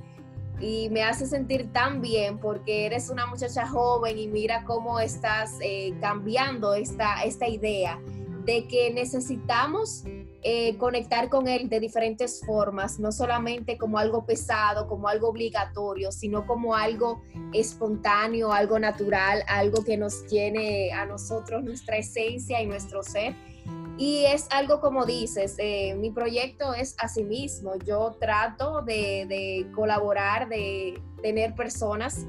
Y 0.60 0.90
me 0.90 1.02
hace 1.02 1.26
sentir 1.26 1.72
tan 1.72 2.00
bien 2.00 2.38
porque 2.38 2.86
eres 2.86 3.10
una 3.10 3.26
muchacha 3.26 3.66
joven 3.66 4.18
y 4.18 4.28
mira 4.28 4.64
cómo 4.64 5.00
estás 5.00 5.56
eh, 5.60 5.94
cambiando 6.00 6.74
esta, 6.74 7.22
esta 7.24 7.48
idea 7.48 7.98
de 8.44 8.66
que 8.66 8.90
necesitamos 8.92 10.04
eh, 10.42 10.76
conectar 10.78 11.28
con 11.28 11.46
Él 11.46 11.68
de 11.68 11.78
diferentes 11.78 12.42
formas, 12.44 12.98
no 12.98 13.12
solamente 13.12 13.78
como 13.78 13.98
algo 13.98 14.26
pesado, 14.26 14.88
como 14.88 15.08
algo 15.08 15.28
obligatorio, 15.28 16.10
sino 16.10 16.46
como 16.46 16.74
algo 16.74 17.22
espontáneo, 17.52 18.52
algo 18.52 18.78
natural, 18.78 19.44
algo 19.46 19.84
que 19.84 19.96
nos 19.96 20.26
tiene 20.26 20.92
a 20.92 21.06
nosotros 21.06 21.62
nuestra 21.62 21.96
esencia 21.98 22.60
y 22.60 22.66
nuestro 22.66 23.02
ser. 23.02 23.36
Y 23.98 24.24
es 24.24 24.48
algo 24.50 24.80
como 24.80 25.04
dices, 25.04 25.54
eh, 25.58 25.94
mi 25.94 26.10
proyecto 26.10 26.74
es 26.74 26.96
así 26.98 27.22
mismo, 27.22 27.74
yo 27.84 28.16
trato 28.18 28.82
de, 28.82 29.26
de 29.28 29.70
colaborar, 29.74 30.48
de 30.48 31.00
tener 31.22 31.54
personas 31.54 32.26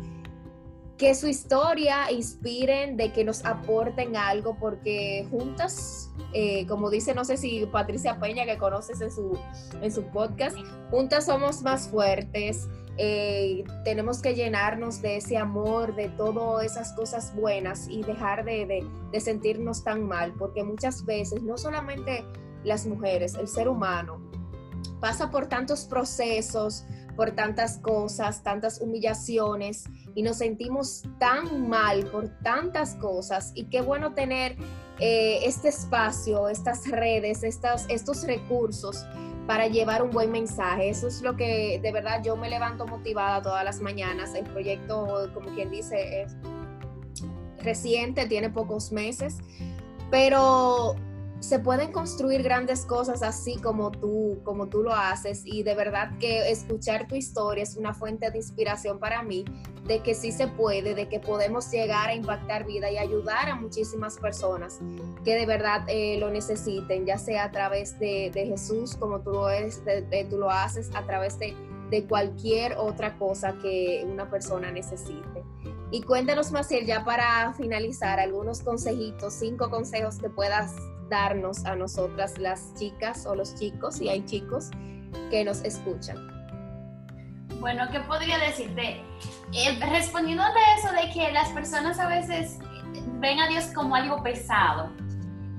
que 0.97 1.15
su 1.15 1.27
historia 1.27 2.11
inspiren, 2.11 2.97
de 2.97 3.11
que 3.11 3.23
nos 3.23 3.43
aporten 3.45 4.15
algo, 4.15 4.55
porque 4.59 5.27
juntas, 5.31 6.11
eh, 6.33 6.67
como 6.67 6.89
dice, 6.89 7.15
no 7.15 7.25
sé 7.25 7.37
si 7.37 7.65
Patricia 7.65 8.19
Peña, 8.19 8.45
que 8.45 8.57
conoces 8.57 9.01
en 9.01 9.11
su, 9.11 9.37
en 9.81 9.91
su 9.91 10.03
podcast, 10.05 10.55
juntas 10.91 11.25
somos 11.25 11.61
más 11.63 11.89
fuertes. 11.89 12.67
Eh, 12.97 13.63
tenemos 13.83 14.21
que 14.21 14.35
llenarnos 14.35 15.01
de 15.01 15.17
ese 15.17 15.35
amor, 15.35 15.95
de 15.95 16.09
todas 16.09 16.63
esas 16.63 16.93
cosas 16.93 17.35
buenas 17.35 17.87
y 17.89 18.03
dejar 18.03 18.45
de, 18.45 18.87
de 19.11 19.19
sentirnos 19.19 19.83
tan 19.83 20.07
mal, 20.07 20.33
porque 20.37 20.63
muchas 20.63 21.03
veces, 21.05 21.41
no 21.41 21.57
solamente 21.57 22.23
las 22.63 22.85
mujeres, 22.85 23.33
el 23.33 23.47
ser 23.47 23.67
humano, 23.67 24.21
pasa 24.99 25.31
por 25.31 25.47
tantos 25.47 25.85
procesos, 25.85 26.85
por 27.15 27.31
tantas 27.31 27.77
cosas, 27.77 28.43
tantas 28.43 28.81
humillaciones 28.81 29.85
y 30.15 30.23
nos 30.23 30.37
sentimos 30.37 31.03
tan 31.19 31.69
mal 31.69 32.05
por 32.07 32.29
tantas 32.43 32.95
cosas 32.95 33.51
y 33.55 33.65
qué 33.65 33.81
bueno 33.81 34.13
tener 34.13 34.55
eh, 34.99 35.39
este 35.43 35.69
espacio, 35.69 36.49
estas 36.49 36.89
redes, 36.89 37.43
estos, 37.43 37.85
estos 37.89 38.25
recursos 38.25 39.05
para 39.47 39.67
llevar 39.67 40.01
un 40.01 40.11
buen 40.11 40.31
mensaje. 40.31 40.89
Eso 40.89 41.07
es 41.07 41.21
lo 41.21 41.35
que 41.35 41.79
de 41.81 41.91
verdad 41.91 42.21
yo 42.23 42.35
me 42.35 42.49
levanto 42.49 42.87
motivada 42.87 43.41
todas 43.41 43.63
las 43.63 43.81
mañanas. 43.81 44.33
El 44.35 44.45
proyecto, 44.45 45.29
como 45.33 45.53
quien 45.53 45.69
dice, 45.69 46.21
es 46.21 46.35
reciente, 47.59 48.25
tiene 48.27 48.49
pocos 48.49 48.91
meses, 48.91 49.37
pero 50.11 50.95
se 51.43 51.59
pueden 51.59 51.91
construir 51.91 52.41
grandes 52.41 52.85
cosas 52.85 53.21
así 53.21 53.57
como 53.57 53.91
tú, 53.91 54.39
como 54.45 54.69
tú 54.69 54.81
lo 54.81 54.93
haces 54.93 55.41
y 55.43 55.61
de 55.63 55.75
verdad 55.75 56.17
que 56.17 56.49
escuchar 56.49 57.05
tu 57.05 57.15
historia 57.15 57.63
es 57.63 57.75
una 57.75 57.93
fuente 57.93 58.31
de 58.31 58.37
inspiración 58.37 58.97
para 58.97 59.23
mí 59.23 59.43
de 59.85 59.99
que 59.99 60.15
sí 60.15 60.31
se 60.31 60.47
puede, 60.47 60.95
de 60.95 61.09
que 61.09 61.19
podemos 61.19 61.69
llegar 61.69 62.07
a 62.07 62.15
impactar 62.15 62.65
vida 62.65 62.89
y 62.89 62.97
ayudar 62.97 63.49
a 63.49 63.55
muchísimas 63.55 64.17
personas 64.17 64.79
que 65.25 65.35
de 65.35 65.45
verdad 65.45 65.83
eh, 65.89 66.17
lo 66.17 66.29
necesiten, 66.29 67.05
ya 67.05 67.17
sea 67.17 67.43
a 67.43 67.51
través 67.51 67.99
de, 67.99 68.31
Jesús 68.33 68.95
como 68.95 69.19
tú 69.19 69.31
lo, 69.31 69.49
es, 69.49 69.83
tú 70.29 70.37
lo 70.37 70.49
haces, 70.49 70.91
a 70.95 71.05
través 71.05 71.37
de, 71.39 71.53
de 71.89 72.05
cualquier 72.05 72.77
otra 72.77 73.17
cosa 73.17 73.57
que 73.61 74.05
una 74.09 74.29
persona 74.29 74.71
necesite. 74.71 75.43
Y 75.91 76.01
cuéntanos, 76.03 76.51
Maciel, 76.51 76.85
ya 76.85 77.03
para 77.03 77.53
finalizar, 77.53 78.19
algunos 78.19 78.61
consejitos, 78.61 79.33
cinco 79.33 79.69
consejos 79.69 80.17
que 80.17 80.29
puedas 80.29 80.73
darnos 81.09 81.65
a 81.65 81.75
nosotras 81.75 82.37
las 82.37 82.73
chicas 82.75 83.25
o 83.25 83.35
los 83.35 83.55
chicos, 83.55 83.95
si 83.95 84.09
hay 84.09 84.25
chicos 84.25 84.69
que 85.29 85.43
nos 85.43 85.63
escuchan? 85.63 86.17
Bueno, 87.59 87.85
¿qué 87.91 87.99
podría 88.01 88.37
decirte? 88.39 89.01
Eh, 89.53 89.79
respondiendo 89.91 90.43
a 90.43 90.49
eso 90.77 90.91
de 90.91 91.11
que 91.13 91.31
las 91.31 91.49
personas 91.49 91.99
a 91.99 92.07
veces 92.07 92.59
ven 93.19 93.39
a 93.39 93.47
Dios 93.47 93.65
como 93.75 93.95
algo 93.95 94.21
pesado, 94.21 94.91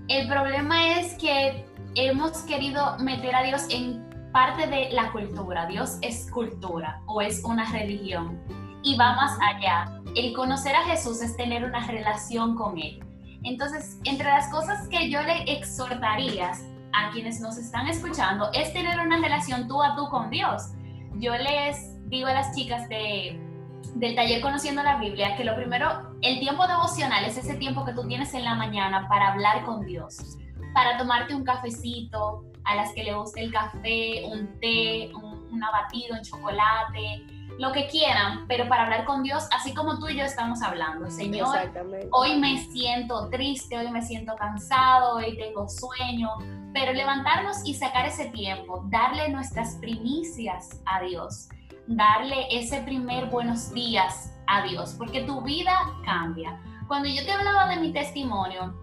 el 0.09 0.29
problema 0.29 0.99
es 0.99 1.15
que 1.15 1.65
hemos 1.95 2.39
querido 2.43 2.99
meter 2.99 3.35
a 3.35 3.43
Dios 3.43 3.63
en 3.71 4.05
parte 4.33 4.67
de 4.67 4.91
la 4.91 5.13
cultura. 5.13 5.67
Dios 5.67 5.99
es 6.03 6.31
cultura 6.31 7.01
o 7.07 7.23
es 7.23 7.43
una 7.45 7.71
religión 7.71 8.39
y 8.83 8.97
va 8.97 9.15
más 9.15 9.39
allá. 9.41 10.01
El 10.15 10.35
conocer 10.35 10.75
a 10.77 10.83
Jesús 10.85 11.23
es 11.23 11.37
tener 11.37 11.65
una 11.65 11.87
relación 11.87 12.55
con 12.55 12.79
Él. 12.79 13.03
Entonces, 13.45 13.99
entre 14.05 14.27
las 14.27 14.49
cosas 14.49 14.89
que 14.89 15.11
yo 15.11 15.23
le 15.23 15.43
exhortaría 15.53 16.53
a 16.93 17.11
quienes 17.13 17.41
nos 17.41 17.59
están 17.59 17.87
escuchando 17.89 18.51
es 18.53 18.73
tener 18.73 18.99
una 18.99 19.19
relación 19.19 19.69
tú 19.69 19.83
a 19.83 19.95
tú 19.95 20.09
con 20.09 20.31
Dios. 20.31 20.73
Yo 21.17 21.37
les 21.37 22.09
digo 22.09 22.29
a 22.29 22.33
las 22.33 22.55
chicas 22.55 22.89
de, 22.89 23.39
del 23.95 24.15
taller 24.15 24.41
Conociendo 24.41 24.83
la 24.83 24.97
Biblia 24.97 25.37
que 25.37 25.45
lo 25.45 25.55
primero, 25.57 26.15
el 26.23 26.41
tiempo 26.41 26.67
devocional 26.67 27.25
es 27.25 27.37
ese 27.37 27.55
tiempo 27.55 27.85
que 27.85 27.93
tú 27.93 28.07
tienes 28.07 28.33
en 28.35 28.45
la 28.45 28.55
mañana 28.55 29.09
para 29.09 29.33
hablar 29.33 29.65
con 29.65 29.85
Dios, 29.85 30.39
para 30.73 30.97
tomarte 30.97 31.35
un 31.35 31.45
cafecito, 31.45 32.45
a 32.65 32.77
las 32.77 32.93
que 32.95 33.05
le 33.05 33.15
guste 33.15 33.43
el 33.43 33.53
café, 33.53 34.25
un 34.25 34.59
té, 34.59 35.13
un, 35.15 35.53
un 35.53 35.63
abatido 35.63 36.17
en 36.17 36.23
chocolate, 36.23 37.27
lo 37.59 37.73
que 37.73 37.87
quieran, 37.89 38.47
pero 38.49 38.69
para 38.69 38.85
hablar 38.85 39.05
con 39.05 39.23
Dios, 39.23 39.47
así 39.53 39.73
como 39.75 39.99
tú 39.99 40.09
y 40.09 40.17
yo 40.17 40.25
estamos 40.25 40.63
hablando. 40.63 41.11
Señor, 41.11 41.71
hoy 42.11 42.39
me 42.39 42.59
siento 42.59 43.29
triste, 43.31 43.79
hoy 43.79 43.91
me 43.91 44.03
siento 44.03 44.35
cansado, 44.37 45.17
hoy 45.17 45.37
tengo 45.37 45.69
sueño, 45.69 46.31
pero 46.73 46.93
levantarnos 46.93 47.65
y 47.65 47.75
sacar 47.75 48.07
ese 48.07 48.27
tiempo, 48.27 48.85
darle 48.89 49.29
nuestras 49.29 49.77
primicias 49.77 50.81
a 50.87 51.01
Dios, 51.03 51.49
darle 51.87 52.47
ese 52.51 52.83
primer 52.83 53.27
buenos 53.27 53.73
días 53.73 54.33
a 54.47 54.63
Dios, 54.63 54.95
porque 54.99 55.23
tu 55.23 55.41
vida 55.43 55.77
cambia. 56.05 56.61
Cuando 56.89 57.09
yo 57.09 57.25
te 57.25 57.33
hablaba 57.33 57.69
de 57.69 57.77
mi 57.77 57.93
testimonio 57.93 58.75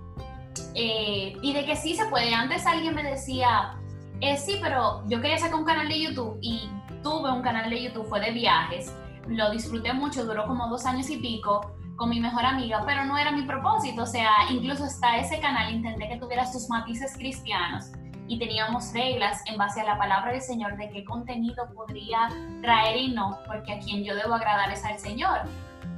eh, 0.75 1.37
y 1.41 1.53
de 1.53 1.65
que 1.65 1.75
sí 1.75 1.95
se 1.95 2.05
puede, 2.05 2.33
antes 2.33 2.65
alguien 2.65 2.95
me 2.95 3.03
decía, 3.03 3.77
eh, 4.21 4.37
sí, 4.37 4.59
pero 4.61 5.03
yo 5.07 5.19
quería 5.19 5.37
sacar 5.37 5.55
un 5.55 5.65
canal 5.65 5.89
de 5.89 5.99
YouTube 5.99 6.37
y 6.41 6.69
tuve 7.03 7.31
un 7.31 7.41
canal 7.41 7.69
de 7.69 7.83
YouTube, 7.83 8.07
fue 8.07 8.19
de 8.19 8.31
viajes, 8.31 8.95
lo 9.27 9.51
disfruté 9.51 9.93
mucho, 9.93 10.25
duró 10.25 10.45
como 10.45 10.67
dos 10.67 10.85
años 10.85 11.09
y 11.09 11.17
pico 11.17 11.73
con 11.95 12.09
mi 12.09 12.19
mejor 12.19 12.45
amiga, 12.45 12.83
pero 12.85 13.05
no 13.05 13.17
era 13.17 13.31
mi 13.31 13.43
propósito, 13.43 14.03
o 14.03 14.07
sea, 14.07 14.29
incluso 14.49 14.85
hasta 14.85 15.17
ese 15.17 15.39
canal 15.39 15.73
intenté 15.73 16.07
que 16.07 16.17
tuviera 16.17 16.45
sus 16.45 16.67
matices 16.69 17.15
cristianos 17.15 17.91
y 18.27 18.39
teníamos 18.39 18.93
reglas 18.93 19.43
en 19.45 19.57
base 19.57 19.81
a 19.81 19.83
la 19.83 19.97
palabra 19.97 20.31
del 20.31 20.41
Señor 20.41 20.77
de 20.77 20.89
qué 20.89 21.03
contenido 21.03 21.69
podría 21.75 22.29
traer 22.61 22.97
y 22.97 23.09
no, 23.09 23.37
porque 23.45 23.73
a 23.73 23.79
quien 23.79 24.03
yo 24.03 24.15
debo 24.15 24.33
agradar 24.33 24.71
es 24.71 24.85
al 24.85 24.97
Señor. 24.97 25.41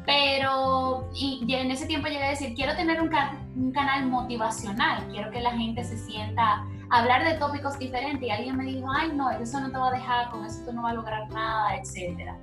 Pero 0.05 1.09
y, 1.13 1.45
en 1.53 1.71
ese 1.71 1.85
tiempo 1.85 2.07
llegué 2.07 2.25
a 2.25 2.29
decir, 2.31 2.53
quiero 2.55 2.75
tener 2.75 3.01
un, 3.01 3.11
un 3.55 3.71
canal 3.71 4.07
motivacional, 4.07 5.07
quiero 5.09 5.31
que 5.31 5.41
la 5.41 5.51
gente 5.51 5.83
se 5.83 5.97
sienta 5.97 6.65
hablar 6.93 7.23
de 7.23 7.33
tópicos 7.39 7.79
diferentes 7.79 8.21
y 8.21 8.29
alguien 8.29 8.55
me 8.55 8.65
dijo, 8.65 8.87
ay 8.95 9.11
no, 9.13 9.31
eso 9.31 9.59
no 9.59 9.71
te 9.71 9.77
va 9.77 9.87
a 9.87 9.91
dejar, 9.91 10.29
con 10.29 10.45
eso 10.45 10.63
tú 10.63 10.73
no 10.73 10.83
vas 10.83 10.93
a 10.93 10.95
lograr 10.95 11.29
nada, 11.31 11.75
etc. 11.75 12.33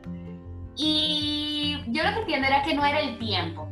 Y 0.77 1.85
yo 1.87 2.03
lo 2.03 2.13
que 2.15 2.21
entiendo 2.21 2.49
era 2.49 2.63
que 2.63 2.75
no 2.75 2.85
era 2.85 2.99
el 2.99 3.19
tiempo, 3.19 3.69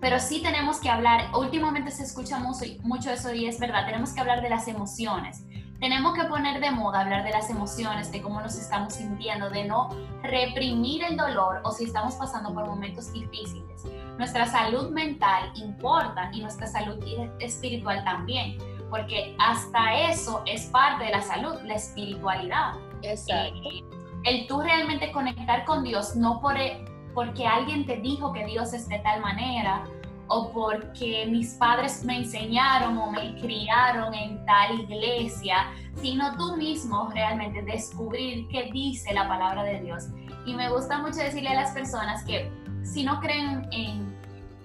pero 0.00 0.20
sí 0.20 0.42
tenemos 0.42 0.78
que 0.78 0.88
hablar, 0.88 1.28
últimamente 1.34 1.90
se 1.90 2.04
escucha 2.04 2.38
mucho, 2.38 2.64
mucho 2.82 3.10
eso 3.10 3.34
y 3.34 3.46
es 3.46 3.58
verdad, 3.58 3.84
tenemos 3.84 4.12
que 4.12 4.20
hablar 4.20 4.42
de 4.42 4.50
las 4.50 4.68
emociones. 4.68 5.44
Tenemos 5.80 6.14
que 6.14 6.24
poner 6.24 6.60
de 6.60 6.70
moda 6.70 7.00
hablar 7.00 7.24
de 7.24 7.30
las 7.30 7.50
emociones, 7.50 8.10
de 8.12 8.22
cómo 8.22 8.40
nos 8.40 8.56
estamos 8.56 8.94
sintiendo, 8.94 9.50
de 9.50 9.64
no 9.64 9.90
reprimir 10.22 11.02
el 11.02 11.16
dolor 11.16 11.60
o 11.64 11.72
si 11.72 11.84
estamos 11.84 12.14
pasando 12.14 12.54
por 12.54 12.66
momentos 12.66 13.12
difíciles. 13.12 13.82
Nuestra 14.16 14.46
salud 14.46 14.90
mental 14.90 15.50
importa 15.56 16.30
y 16.32 16.40
nuestra 16.40 16.68
salud 16.68 17.04
espiritual 17.40 18.04
también 18.04 18.56
porque 18.94 19.34
hasta 19.40 20.08
eso 20.08 20.40
es 20.46 20.66
parte 20.66 21.06
de 21.06 21.10
la 21.10 21.20
salud, 21.20 21.54
la 21.64 21.74
espiritualidad. 21.74 22.74
Exacto. 23.02 23.68
Eh, 23.68 23.82
el 24.22 24.46
tú 24.46 24.60
realmente 24.60 25.10
conectar 25.10 25.64
con 25.64 25.82
Dios, 25.82 26.14
no 26.14 26.40
por, 26.40 26.56
e, 26.56 26.84
porque 27.12 27.44
alguien 27.44 27.86
te 27.86 27.96
dijo 27.96 28.32
que 28.32 28.46
Dios 28.46 28.72
es 28.72 28.88
de 28.88 29.00
tal 29.00 29.20
manera, 29.20 29.82
o 30.28 30.52
porque 30.52 31.26
mis 31.28 31.54
padres 31.54 32.04
me 32.04 32.18
enseñaron 32.18 32.96
o 32.96 33.10
me 33.10 33.34
criaron 33.40 34.14
en 34.14 34.46
tal 34.46 34.78
iglesia, 34.82 35.72
sino 35.96 36.36
tú 36.36 36.56
mismo 36.56 37.10
realmente 37.12 37.62
descubrir 37.62 38.46
qué 38.46 38.70
dice 38.72 39.12
la 39.12 39.26
palabra 39.26 39.64
de 39.64 39.80
Dios. 39.80 40.04
Y 40.46 40.54
me 40.54 40.70
gusta 40.70 40.98
mucho 40.98 41.16
decirle 41.16 41.48
a 41.48 41.54
las 41.54 41.72
personas 41.72 42.22
que 42.22 42.48
si 42.84 43.02
no 43.02 43.18
creen 43.18 43.66
en, 43.72 44.16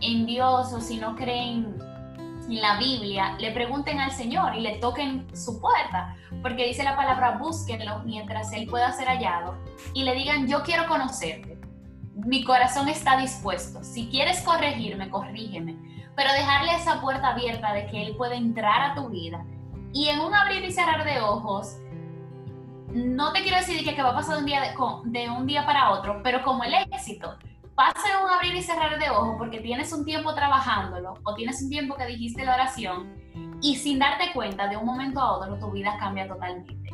en 0.01 0.27
Dios 0.27 0.71
o 0.71 0.79
si 0.79 0.97
no 0.97 1.15
creen 1.15 1.78
la 2.57 2.77
Biblia 2.77 3.35
le 3.39 3.51
pregunten 3.51 3.99
al 3.99 4.11
Señor 4.11 4.55
y 4.55 4.61
le 4.61 4.77
toquen 4.77 5.27
su 5.35 5.59
puerta, 5.59 6.15
porque 6.41 6.65
dice 6.65 6.83
la 6.83 6.95
palabra 6.95 7.37
búsquenlo 7.37 7.99
mientras 8.05 8.51
Él 8.53 8.67
pueda 8.67 8.91
ser 8.91 9.07
hallado 9.07 9.57
y 9.93 10.03
le 10.03 10.15
digan 10.15 10.47
yo 10.47 10.63
quiero 10.63 10.87
conocerte, 10.87 11.59
mi 12.15 12.43
corazón 12.43 12.89
está 12.89 13.17
dispuesto, 13.17 13.83
si 13.83 14.09
quieres 14.09 14.41
corregirme, 14.41 15.09
corrígeme, 15.09 15.77
pero 16.15 16.33
dejarle 16.33 16.73
esa 16.73 16.99
puerta 17.01 17.29
abierta 17.29 17.73
de 17.73 17.85
que 17.85 18.01
Él 18.01 18.15
puede 18.17 18.35
entrar 18.35 18.91
a 18.91 18.95
tu 18.95 19.09
vida 19.09 19.45
y 19.93 20.09
en 20.09 20.19
un 20.19 20.33
abrir 20.33 20.63
y 20.63 20.71
cerrar 20.71 21.05
de 21.05 21.21
ojos, 21.21 21.77
no 22.93 23.31
te 23.31 23.41
quiero 23.41 23.57
decir 23.57 23.83
que, 23.83 24.01
va 24.01 24.09
a 24.09 24.15
pasar 24.15 24.37
un 24.37 24.45
día, 24.45 24.61
de, 24.61 24.75
de 25.05 25.29
un 25.29 25.45
día 25.45 25.65
para 25.65 25.91
otro, 25.91 26.21
pero 26.23 26.43
como 26.43 26.63
el 26.63 26.73
éxito, 26.73 27.37
pase 27.79 28.09
un 28.21 28.29
abrir 28.29 28.53
y 28.55 28.61
cerrar 28.61 28.99
de 28.99 29.09
ojos 29.09 29.35
porque 29.37 29.61
tienes 29.61 29.93
un 29.93 30.03
tiempo 30.03 30.35
trabajándolo 30.35 31.13
o 31.23 31.33
tienes 31.33 31.61
un 31.61 31.69
tiempo 31.69 31.95
que 31.95 32.07
dijiste 32.07 32.43
la 32.43 32.55
oración 32.55 33.07
y 33.61 33.77
sin 33.77 33.99
darte 33.99 34.33
cuenta 34.33 34.67
de 34.67 34.75
un 34.75 34.85
momento 34.85 35.21
a 35.21 35.37
otro 35.37 35.57
tu 35.57 35.71
vida 35.71 35.95
cambia 35.97 36.27
totalmente. 36.27 36.89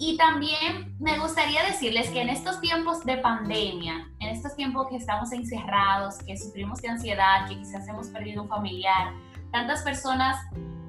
Y 0.00 0.16
también 0.16 0.96
me 0.98 1.16
gustaría 1.20 1.62
decirles 1.62 2.10
que 2.10 2.20
en 2.20 2.30
estos 2.30 2.60
tiempos 2.60 3.04
de 3.04 3.18
pandemia, 3.18 4.08
en 4.18 4.28
estos 4.30 4.56
tiempos 4.56 4.88
que 4.88 4.96
estamos 4.96 5.30
encerrados, 5.30 6.18
que 6.26 6.36
sufrimos 6.36 6.82
de 6.82 6.88
ansiedad, 6.88 7.46
que 7.48 7.56
quizás 7.56 7.86
hemos 7.86 8.08
perdido 8.08 8.42
un 8.42 8.48
familiar, 8.48 9.12
tantas 9.52 9.82
personas, 9.82 10.36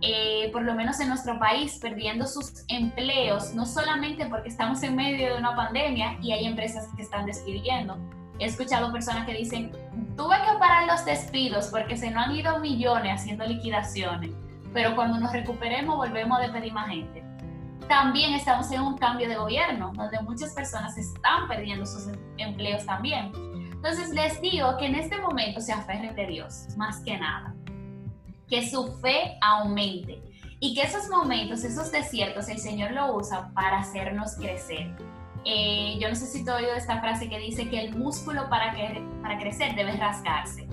eh, 0.02 0.50
por 0.52 0.64
lo 0.64 0.74
menos 0.74 1.00
en 1.02 1.10
nuestro 1.10 1.38
país, 1.38 1.78
perdiendo 1.80 2.26
sus 2.26 2.66
empleos, 2.68 3.54
no 3.54 3.68
solamente 3.68 4.26
porque 4.26 4.50
estamos 4.50 4.82
en 4.82 4.96
medio 4.96 5.34
de 5.34 5.40
una 5.40 5.56
pandemia 5.56 6.18
y 6.20 6.32
hay 6.32 6.46
empresas 6.46 6.88
que 6.96 7.04
están 7.04 7.28
despidiendo, 7.28 8.00
He 8.40 8.46
escuchado 8.46 8.92
personas 8.92 9.26
que 9.26 9.34
dicen, 9.34 9.72
tuve 10.16 10.36
que 10.38 10.58
parar 10.60 10.88
los 10.88 11.04
despidos 11.04 11.68
porque 11.68 11.98
se 11.98 12.10
nos 12.10 12.26
han 12.26 12.36
ido 12.36 12.60
millones 12.60 13.22
haciendo 13.22 13.46
liquidaciones, 13.46 14.32
pero 14.74 14.96
cuando 14.96 15.20
nos 15.20 15.34
recuperemos 15.34 15.98
volvemos 15.98 16.40
a 16.40 16.44
despedir 16.44 16.72
más 16.72 16.88
gente. 16.88 17.24
También 17.90 18.34
estamos 18.34 18.72
en 18.72 18.82
un 18.82 18.98
cambio 18.98 19.28
de 19.28 19.36
gobierno, 19.36 19.92
donde 19.94 20.22
muchas 20.22 20.54
personas 20.54 20.98
están 20.98 21.48
perdiendo 21.48 21.86
sus 21.86 22.08
empleos 22.38 22.86
también. 22.86 23.32
Entonces 23.72 24.10
les 24.12 24.40
digo 24.42 24.78
que 24.78 24.86
en 24.86 24.96
este 24.96 25.18
momento 25.18 25.60
se 25.60 25.74
aferren 25.74 26.16
de 26.16 26.28
Dios, 26.28 26.68
más 26.78 27.02
que 27.02 27.18
nada. 27.18 27.54
Que 28.48 28.70
su 28.70 28.94
fe 29.00 29.38
aumente 29.42 30.22
y 30.62 30.76
que 30.76 30.84
esos 30.84 31.10
momentos, 31.10 31.64
esos 31.64 31.92
desiertos, 31.92 32.48
el 32.48 32.60
Señor 32.60 32.92
lo 32.92 33.16
usa 33.16 33.52
para 33.54 33.80
hacernos 33.80 34.36
crecer 34.36 34.96
eh, 35.46 35.98
yo 36.00 36.10
no 36.10 36.16
sé 36.16 36.26
si 36.26 36.44
tú 36.44 36.52
has 36.52 36.58
oído 36.58 36.74
esta 36.74 37.00
frase 37.00 37.30
que 37.30 37.40
dice 37.40 37.70
que 37.70 37.80
el 37.80 37.96
músculo 37.96 38.50
para, 38.50 38.74
que, 38.74 39.04
para 39.22 39.38
crecer 39.38 39.76
debe 39.76 39.94
rascarse. 39.94 40.68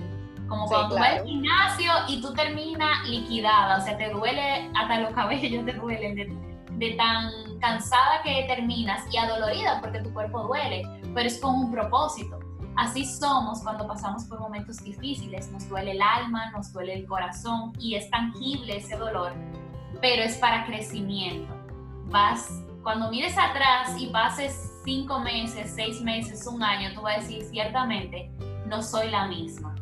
Como 0.47 0.65
cuando 0.67 0.89
tú 0.89 0.95
vas 0.95 1.19
al 1.19 1.25
gimnasio 1.25 1.91
y 2.07 2.21
tú 2.21 2.33
terminas 2.33 3.07
liquidada, 3.07 3.77
o 3.77 3.81
sea, 3.81 3.97
te 3.97 4.09
duele, 4.09 4.69
hasta 4.75 5.01
los 5.01 5.13
cabellos 5.13 5.65
te 5.65 5.73
duelen 5.73 6.15
de, 6.79 6.91
tan 6.91 7.31
cansada 7.59 8.21
que 8.23 8.45
terminas 8.47 9.03
y 9.11 9.17
adolorida 9.17 9.81
porque 9.81 9.99
tu 9.99 10.13
cuerpo 10.13 10.43
duele, 10.43 10.83
pero 11.13 11.27
es 11.27 11.39
con 11.39 11.55
un 11.55 11.71
propósito. 11.71 12.39
Así 12.77 13.03
somos 13.05 13.63
cuando 13.63 13.87
pasamos 13.87 14.25
por 14.25 14.39
momentos 14.39 14.77
difíciles, 14.83 15.51
nos 15.51 15.67
duele 15.67 15.91
el 15.91 16.01
alma, 16.01 16.51
nos 16.51 16.71
duele 16.71 16.93
el 16.93 17.07
corazón 17.07 17.73
y 17.79 17.95
es 17.95 18.09
tangible 18.11 18.77
ese 18.77 18.95
dolor, 18.95 19.33
pero 19.99 20.21
es 20.21 20.37
para 20.37 20.65
crecimiento. 20.65 21.51
Vas 22.05 22.61
cuando 22.87 23.09
mires 23.09 23.37
atrás 23.37 23.99
y 23.99 24.07
pases 24.07 24.71
cinco 24.85 25.19
meses, 25.19 25.73
seis 25.75 25.99
meses, 25.99 26.47
un 26.47 26.63
año, 26.63 26.93
tú 26.95 27.01
vas 27.01 27.17
a 27.17 27.19
decir, 27.19 27.43
ciertamente, 27.43 28.31
no 28.65 28.81
soy 28.81 29.09
la 29.09 29.27
misma. 29.27 29.75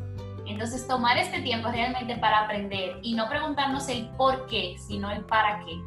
Entonces, 0.44 0.88
tomar 0.88 1.16
este 1.16 1.40
tiempo 1.42 1.68
realmente 1.70 2.16
para 2.16 2.40
aprender 2.40 2.98
y 3.02 3.14
no 3.14 3.28
preguntarnos 3.28 3.88
el 3.88 4.08
por 4.16 4.46
qué, 4.46 4.74
sino 4.80 5.08
el 5.12 5.24
para 5.24 5.64
qué. 5.64 5.80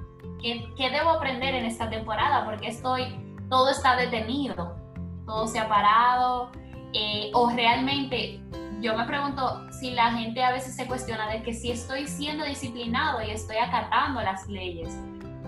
¿Qué, 0.77 0.89
debo 0.89 1.09
aprender 1.09 1.55
en 1.55 1.65
esta 1.65 1.89
temporada? 1.89 2.45
Porque 2.45 2.69
estoy, 2.69 3.13
todo 3.49 3.69
está 3.69 3.97
detenido, 3.97 4.77
todo 5.25 5.45
se 5.45 5.59
ha 5.59 5.67
parado, 5.67 6.51
eh, 6.93 7.31
o 7.33 7.49
realmente 7.49 8.39
yo 8.79 8.95
me 8.95 9.03
pregunto 9.03 9.69
si 9.73 9.91
la 9.91 10.13
gente 10.13 10.41
a 10.41 10.53
veces 10.53 10.73
se 10.73 10.87
cuestiona 10.87 11.29
de 11.29 11.43
que 11.43 11.53
si 11.53 11.69
estoy 11.69 12.07
siendo 12.07 12.45
disciplinado 12.45 13.21
y 13.21 13.31
estoy 13.31 13.57
acatando 13.57 14.21
las 14.21 14.47
leyes, 14.47 14.97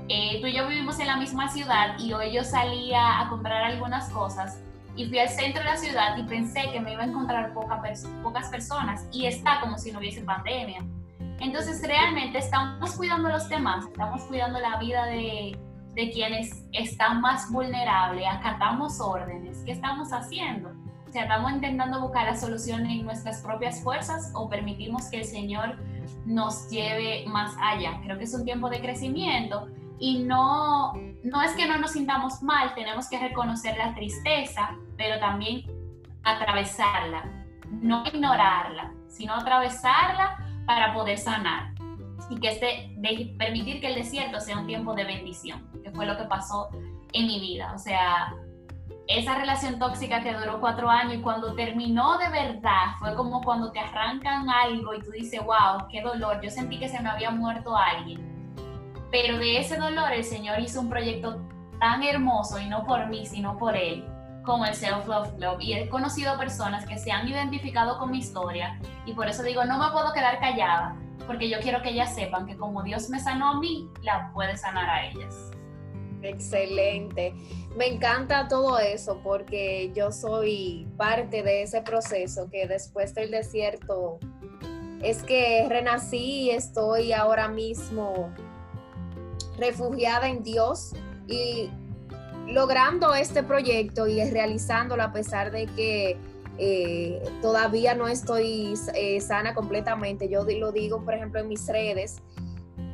eh, 0.10 0.40
tú 0.42 0.48
y 0.48 0.54
yo 0.54 0.68
vivimos 0.68 1.00
en 1.00 1.08
la 1.08 1.18
misma 1.18 1.50
ciudad 1.50 1.98
y 2.00 2.14
hoy 2.14 2.34
yo 2.34 2.44
salía 2.44 3.20
a 3.20 3.30
comprar 3.30 3.64
algunas 3.64 4.10
cosas 4.10 4.60
y 4.96 5.06
fui 5.06 5.20
al 5.20 5.30
centro 5.30 5.64
de 5.64 5.70
la 5.70 5.78
ciudad 5.78 6.18
y 6.18 6.24
pensé 6.24 6.70
que 6.72 6.80
me 6.80 6.94
iba 6.94 7.04
a 7.04 7.06
encontrar 7.06 7.54
pocas 7.54 8.50
personas 8.50 9.06
y 9.12 9.26
está 9.26 9.62
como 9.62 9.78
si 9.78 9.92
no 9.92 10.00
hubiese 10.00 10.22
pandemia. 10.22 10.84
Entonces 11.40 11.82
realmente 11.86 12.38
estamos 12.38 12.96
cuidando 12.96 13.30
a 13.30 13.34
los 13.34 13.50
demás, 13.50 13.86
estamos 13.86 14.22
cuidando 14.24 14.60
la 14.60 14.78
vida 14.78 15.06
de, 15.06 15.58
de 15.96 16.12
quienes 16.12 16.66
están 16.72 17.22
más 17.22 17.50
vulnerables, 17.52 18.26
acatamos 18.30 19.00
órdenes, 19.00 19.64
¿qué 19.66 19.72
estamos 19.72 20.12
haciendo? 20.12 20.70
O 21.08 21.12
sea, 21.12 21.24
estamos 21.24 21.52
intentando 21.52 22.00
buscar 22.00 22.26
la 22.26 22.38
solución 22.38 22.86
en 22.86 23.04
nuestras 23.04 23.42
propias 23.42 23.82
fuerzas 23.82 24.32
o 24.34 24.48
permitimos 24.48 25.06
que 25.06 25.18
el 25.18 25.26
Señor 25.26 25.78
nos 26.26 26.70
lleve 26.70 27.26
más 27.28 27.54
allá. 27.62 28.00
Creo 28.04 28.18
que 28.18 28.24
es 28.24 28.34
un 28.34 28.46
tiempo 28.46 28.70
de 28.70 28.80
crecimiento 28.80 29.68
y 30.02 30.24
no, 30.24 30.94
no 31.24 31.44
es 31.44 31.52
que 31.52 31.68
no 31.68 31.78
nos 31.78 31.92
sintamos 31.92 32.42
mal, 32.42 32.74
tenemos 32.74 33.08
que 33.08 33.20
reconocer 33.20 33.78
la 33.78 33.94
tristeza, 33.94 34.76
pero 34.98 35.20
también 35.20 35.62
atravesarla, 36.24 37.24
no 37.70 38.04
ignorarla, 38.08 38.92
sino 39.08 39.36
atravesarla 39.36 40.44
para 40.66 40.96
poder 40.96 41.20
sanar 41.20 41.76
y 42.32 42.40
que 42.40 42.50
este, 42.50 42.98
permitir 43.38 43.80
que 43.80 43.90
el 43.90 43.96
desierto 43.96 44.40
sea 44.40 44.58
un 44.58 44.66
tiempo 44.66 44.96
de 44.96 45.04
bendición, 45.04 45.70
que 45.84 45.92
fue 45.92 46.08
lo 46.08 46.18
que 46.18 46.24
pasó 46.24 46.70
en 47.14 47.28
mi 47.28 47.40
vida. 47.40 47.72
O 47.76 47.78
sea, 47.78 48.34
esa 49.06 49.36
relación 49.36 49.78
tóxica 49.78 50.24
que 50.24 50.34
duró 50.34 50.60
cuatro 50.60 50.90
años 50.90 51.16
y 51.16 51.22
cuando 51.22 51.54
terminó 51.54 52.18
de 52.18 52.30
verdad 52.30 52.96
fue 52.98 53.14
como 53.14 53.42
cuando 53.42 53.72
te 53.72 53.80
arrancan 53.80 54.50
algo 54.50 54.96
y 54.96 55.02
tú 55.02 55.12
dices, 55.12 55.42
wow, 55.46 55.88
qué 55.92 56.02
dolor, 56.02 56.42
yo 56.42 56.50
sentí 56.50 56.80
que 56.80 56.90
se 56.90 57.00
me 57.02 57.10
había 57.10 57.30
muerto 57.30 57.78
alguien 57.78 58.31
pero 59.12 59.38
de 59.38 59.60
ese 59.60 59.78
dolor 59.78 60.14
el 60.14 60.24
Señor 60.24 60.60
hizo 60.60 60.80
un 60.80 60.90
proyecto 60.90 61.42
tan 61.80 62.04
hermoso 62.04 62.60
y 62.60 62.68
no 62.68 62.86
por 62.86 63.08
mí, 63.08 63.26
sino 63.26 63.58
por 63.58 63.76
Él, 63.76 64.06
como 64.46 64.66
el 64.66 64.74
Self 64.74 65.08
Love 65.08 65.36
Club. 65.36 65.58
Y 65.60 65.74
he 65.74 65.90
conocido 65.90 66.38
personas 66.38 66.86
que 66.86 66.98
se 66.98 67.12
han 67.12 67.28
identificado 67.28 67.98
con 68.00 68.12
mi 68.12 68.20
historia 68.20 68.80
y 69.06 69.14
por 69.14 69.28
eso 69.28 69.44
digo, 69.44 69.66
no 69.66 69.78
me 69.78 69.92
puedo 69.92 70.14
quedar 70.14 70.40
callada, 70.40 70.96
porque 71.28 71.50
yo 71.50 71.60
quiero 71.60 71.82
que 71.82 71.90
ellas 71.90 72.16
sepan 72.16 72.46
que 72.46 72.56
como 72.56 72.84
Dios 72.84 73.10
me 73.10 73.20
sanó 73.20 73.50
a 73.50 73.60
mí, 73.60 73.90
la 74.02 74.32
puede 74.34 74.56
sanar 74.58 74.90
a 74.90 75.06
ellas. 75.08 75.52
Excelente. 76.24 77.34
Me 77.76 77.88
encanta 77.88 78.48
todo 78.48 78.78
eso 78.78 79.20
porque 79.24 79.92
yo 79.96 80.12
soy 80.12 80.88
parte 80.98 81.42
de 81.42 81.64
ese 81.64 81.82
proceso 81.82 82.48
que 82.50 82.68
después 82.68 83.16
del 83.16 83.32
desierto 83.32 84.20
es 85.02 85.24
que 85.24 85.66
renací 85.68 86.44
y 86.44 86.50
estoy 86.52 87.12
ahora 87.12 87.48
mismo 87.48 88.32
refugiada 89.62 90.28
en 90.28 90.44
Dios 90.44 90.94
y 91.28 91.70
logrando 92.48 93.14
este 93.14 93.44
proyecto 93.44 94.08
y 94.08 94.22
realizándolo 94.30 95.04
a 95.04 95.14
pesar 95.14 95.52
de 95.52 95.68
que 95.68 96.18
eh, 96.58 97.22
todavía 97.42 97.96
no 97.96 98.08
estoy 98.08 98.74
eh, 98.94 99.22
sana 99.22 99.54
completamente. 99.54 100.28
Yo 100.28 100.44
lo 100.44 100.72
digo, 100.72 101.04
por 101.06 101.14
ejemplo, 101.14 101.40
en 101.40 101.48
mis 101.48 101.66
redes, 101.68 102.22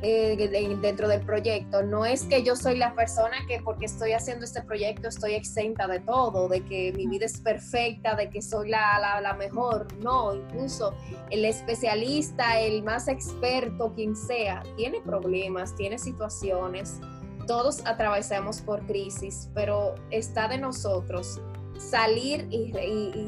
eh, 0.02 0.76
dentro 0.80 1.08
del 1.08 1.20
proyecto. 1.22 1.82
No 1.82 2.06
es 2.06 2.22
que 2.24 2.42
yo 2.42 2.54
soy 2.54 2.76
la 2.76 2.94
persona 2.94 3.36
que 3.48 3.60
porque 3.60 3.86
estoy 3.86 4.12
haciendo 4.12 4.44
este 4.44 4.62
proyecto 4.62 5.08
estoy 5.08 5.34
exenta 5.34 5.86
de 5.86 6.00
todo, 6.00 6.48
de 6.48 6.60
que 6.60 6.92
mi 6.92 7.06
vida 7.06 7.26
es 7.26 7.40
perfecta, 7.40 8.14
de 8.14 8.30
que 8.30 8.40
soy 8.40 8.70
la, 8.70 9.20
la 9.20 9.34
mejor. 9.34 9.86
No, 10.00 10.34
incluso 10.34 10.94
el 11.30 11.44
especialista, 11.44 12.60
el 12.60 12.82
más 12.82 13.08
experto, 13.08 13.92
quien 13.94 14.14
sea, 14.14 14.62
tiene 14.76 15.00
problemas, 15.00 15.74
tiene 15.74 15.98
situaciones. 15.98 17.00
Todos 17.46 17.84
atravesamos 17.86 18.60
por 18.60 18.86
crisis, 18.86 19.50
pero 19.54 19.94
está 20.10 20.48
de 20.48 20.58
nosotros 20.58 21.40
salir 21.78 22.46
y, 22.50 22.72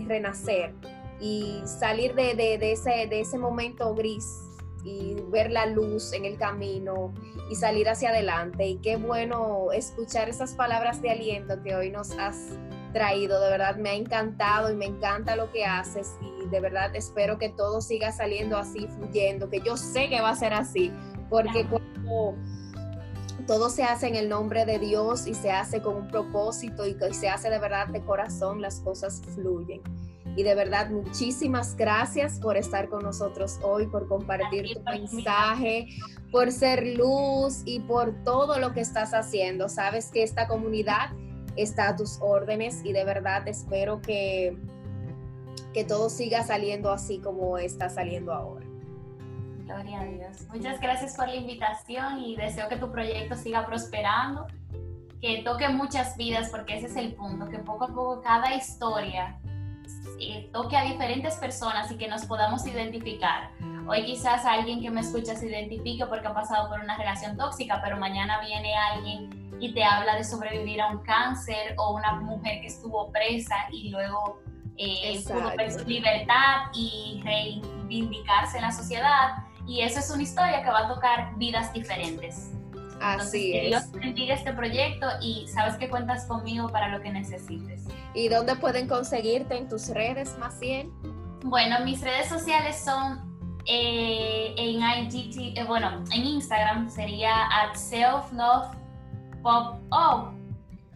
renacer 0.06 0.74
y 1.20 1.60
salir 1.64 2.14
de, 2.14 2.34
de, 2.34 2.72
ese, 2.72 3.06
de 3.08 3.20
ese 3.20 3.38
momento 3.38 3.94
gris 3.94 4.24
y 4.84 5.16
ver 5.28 5.50
la 5.50 5.66
luz 5.66 6.12
en 6.12 6.24
el 6.24 6.36
camino 6.38 7.12
y 7.50 7.54
salir 7.54 7.88
hacia 7.88 8.10
adelante. 8.10 8.66
Y 8.66 8.76
qué 8.76 8.96
bueno 8.96 9.72
escuchar 9.72 10.28
esas 10.28 10.54
palabras 10.54 11.02
de 11.02 11.10
aliento 11.10 11.62
que 11.62 11.74
hoy 11.74 11.90
nos 11.90 12.12
has 12.12 12.58
traído. 12.92 13.40
De 13.40 13.50
verdad 13.50 13.76
me 13.76 13.90
ha 13.90 13.94
encantado 13.94 14.70
y 14.70 14.76
me 14.76 14.86
encanta 14.86 15.36
lo 15.36 15.50
que 15.52 15.64
haces 15.64 16.16
y 16.22 16.48
de 16.48 16.60
verdad 16.60 16.94
espero 16.94 17.38
que 17.38 17.48
todo 17.48 17.80
siga 17.80 18.12
saliendo 18.12 18.56
así, 18.56 18.86
fluyendo, 18.88 19.48
que 19.48 19.60
yo 19.60 19.76
sé 19.76 20.08
que 20.08 20.20
va 20.20 20.30
a 20.30 20.36
ser 20.36 20.52
así, 20.52 20.92
porque 21.28 21.66
cuando 21.66 22.34
todo 23.46 23.70
se 23.70 23.82
hace 23.82 24.08
en 24.08 24.16
el 24.16 24.28
nombre 24.28 24.64
de 24.64 24.78
Dios 24.78 25.26
y 25.26 25.34
se 25.34 25.50
hace 25.50 25.80
con 25.82 25.96
un 25.96 26.08
propósito 26.08 26.86
y 26.86 26.96
se 27.12 27.28
hace 27.28 27.50
de 27.50 27.58
verdad 27.58 27.88
de 27.88 28.00
corazón, 28.02 28.60
las 28.60 28.80
cosas 28.80 29.22
fluyen. 29.34 29.82
Y 30.36 30.42
de 30.42 30.54
verdad, 30.54 30.90
muchísimas 30.90 31.76
gracias 31.76 32.38
por 32.38 32.56
estar 32.56 32.88
con 32.88 33.02
nosotros 33.02 33.58
hoy, 33.62 33.86
por 33.86 34.08
compartir 34.08 34.74
tu 34.74 34.82
mensaje, 34.84 35.88
por 36.30 36.52
ser 36.52 36.96
luz 36.96 37.62
y 37.64 37.80
por 37.80 38.14
todo 38.24 38.58
lo 38.58 38.72
que 38.72 38.80
estás 38.80 39.12
haciendo. 39.12 39.68
Sabes 39.68 40.10
que 40.10 40.22
esta 40.22 40.46
comunidad 40.46 41.10
está 41.56 41.88
a 41.88 41.96
tus 41.96 42.18
órdenes 42.20 42.80
y 42.84 42.92
de 42.92 43.04
verdad 43.04 43.46
espero 43.48 44.00
que, 44.00 44.56
que 45.74 45.84
todo 45.84 46.08
siga 46.08 46.44
saliendo 46.44 46.92
así 46.92 47.18
como 47.18 47.58
está 47.58 47.88
saliendo 47.90 48.32
ahora. 48.32 48.66
Gloria 49.64 50.00
a 50.00 50.04
Dios. 50.04 50.48
Muchas 50.52 50.80
gracias 50.80 51.16
por 51.16 51.28
la 51.28 51.36
invitación 51.36 52.20
y 52.20 52.36
deseo 52.36 52.68
que 52.68 52.76
tu 52.76 52.90
proyecto 52.90 53.36
siga 53.36 53.66
prosperando, 53.66 54.46
que 55.20 55.42
toque 55.44 55.68
muchas 55.68 56.16
vidas, 56.16 56.48
porque 56.50 56.76
ese 56.76 56.86
es 56.86 56.96
el 56.96 57.14
punto, 57.14 57.48
que 57.48 57.58
poco 57.58 57.84
a 57.84 57.88
poco 57.88 58.20
cada 58.20 58.54
historia 58.54 59.39
eh, 60.20 60.50
toque 60.52 60.76
a 60.76 60.84
diferentes 60.84 61.36
personas 61.36 61.90
y 61.90 61.96
que 61.96 62.06
nos 62.06 62.26
podamos 62.26 62.66
identificar. 62.66 63.50
Hoy 63.88 64.04
quizás 64.04 64.44
alguien 64.44 64.82
que 64.82 64.90
me 64.90 65.00
escucha 65.00 65.34
se 65.34 65.48
identifique 65.48 66.04
porque 66.06 66.26
ha 66.26 66.34
pasado 66.34 66.68
por 66.68 66.78
una 66.80 66.96
relación 66.96 67.36
tóxica, 67.36 67.80
pero 67.82 67.96
mañana 67.96 68.38
viene 68.40 68.74
alguien 68.76 69.56
y 69.58 69.72
te 69.72 69.82
habla 69.82 70.16
de 70.16 70.24
sobrevivir 70.24 70.80
a 70.80 70.88
un 70.88 70.98
cáncer 70.98 71.74
o 71.78 71.94
una 71.94 72.16
mujer 72.20 72.60
que 72.60 72.66
estuvo 72.66 73.10
presa 73.10 73.56
y 73.72 73.88
luego 73.88 74.40
eh, 74.76 75.22
pudo 75.26 75.56
ver 75.56 75.72
su 75.72 75.84
libertad 75.86 76.66
y 76.74 77.22
reivindicarse 77.24 78.58
en 78.58 78.64
la 78.64 78.72
sociedad. 78.72 79.44
Y 79.66 79.80
eso 79.80 80.00
es 80.00 80.10
una 80.10 80.22
historia 80.22 80.62
que 80.62 80.70
va 80.70 80.80
a 80.80 80.88
tocar 80.88 81.36
vidas 81.36 81.72
diferentes. 81.72 82.52
Así 83.00 83.56
es. 83.56 83.68
Dios 83.68 83.90
bendiga 83.92 84.34
este 84.34 84.52
proyecto 84.52 85.06
y 85.22 85.46
sabes 85.48 85.76
que 85.76 85.88
cuentas 85.88 86.26
conmigo 86.26 86.68
para 86.68 86.88
lo 86.88 87.00
que 87.00 87.10
necesites. 87.10 87.84
¿Y 88.14 88.28
dónde 88.28 88.56
pueden 88.56 88.86
conseguirte 88.88 89.56
en 89.56 89.68
tus 89.68 89.88
redes, 89.88 90.36
bien? 90.60 90.92
Bueno, 91.42 91.80
mis 91.84 92.02
redes 92.02 92.28
sociales 92.28 92.82
son 92.84 93.30
eh, 93.64 94.54
en 94.56 94.82
IGT, 94.82 95.58
eh, 95.58 95.64
bueno, 95.64 96.04
en 96.12 96.24
Instagram 96.24 96.90
sería 96.90 97.46
at 97.46 97.74
selflovepop 97.74 98.74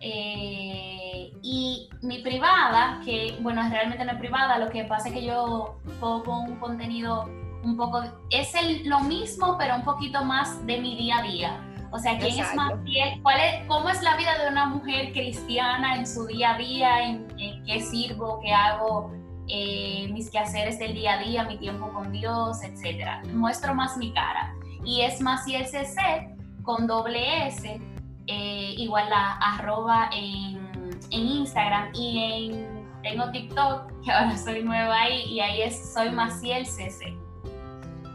eh, 0.00 1.32
y 1.40 1.88
mi 2.02 2.18
privada, 2.18 3.00
que 3.04 3.38
bueno, 3.40 3.66
realmente 3.70 4.04
no 4.04 4.12
es 4.12 4.18
privada, 4.18 4.58
lo 4.58 4.68
que 4.70 4.84
pasa 4.84 5.08
es 5.08 5.14
que 5.14 5.24
yo 5.24 5.78
pongo 5.98 6.40
un 6.40 6.56
contenido 6.56 7.24
un 7.62 7.76
poco, 7.78 8.02
es 8.28 8.54
el, 8.54 8.86
lo 8.86 9.00
mismo, 9.00 9.56
pero 9.56 9.76
un 9.76 9.84
poquito 9.84 10.22
más 10.22 10.66
de 10.66 10.78
mi 10.78 10.96
día 10.96 11.18
a 11.18 11.22
día 11.22 11.73
O 11.94 11.98
sea, 12.00 12.18
¿quién 12.18 12.40
es 12.40 12.54
más 12.56 12.72
fiel? 12.84 13.22
¿Cuál 13.22 13.38
es, 13.38 13.66
¿Cómo 13.68 13.88
es 13.88 14.02
la 14.02 14.16
vida 14.16 14.36
de 14.42 14.50
una 14.50 14.66
mujer 14.66 15.12
cristiana 15.12 15.94
en 15.94 16.04
su 16.04 16.26
día 16.26 16.54
a 16.54 16.58
día? 16.58 17.08
¿En, 17.08 17.28
qué 17.64 17.80
sirvo? 17.80 18.40
¿Qué 18.42 18.52
hago? 18.52 19.12
Eh, 19.46 20.08
mis 20.12 20.28
quehaceres 20.28 20.80
del 20.80 20.94
día 20.94 21.12
a 21.12 21.18
día, 21.18 21.44
mi 21.44 21.56
tiempo 21.56 21.92
con 21.92 22.10
Dios, 22.10 22.64
etcétera. 22.64 23.22
Muestro 23.32 23.76
más 23.76 23.96
mi 23.96 24.12
cara. 24.12 24.56
Y 24.84 25.02
es 25.02 25.20
más 25.20 25.44
CC 25.44 26.34
con 26.64 26.88
doble 26.88 27.46
S, 27.46 27.80
eh, 28.26 28.74
igual 28.76 29.12
a 29.12 29.54
arroba 29.54 30.10
en, 30.12 30.58
en 31.12 31.20
Instagram 31.20 31.90
y 31.94 32.18
en 32.18 32.84
tengo 33.04 33.30
TikTok, 33.30 34.02
que 34.02 34.10
ahora 34.10 34.36
soy 34.36 34.64
nueva 34.64 35.00
ahí, 35.00 35.26
y 35.30 35.38
ahí 35.38 35.62
es 35.62 35.92
Soy 35.92 36.10
Maciel 36.10 36.66
CC. 36.66 37.16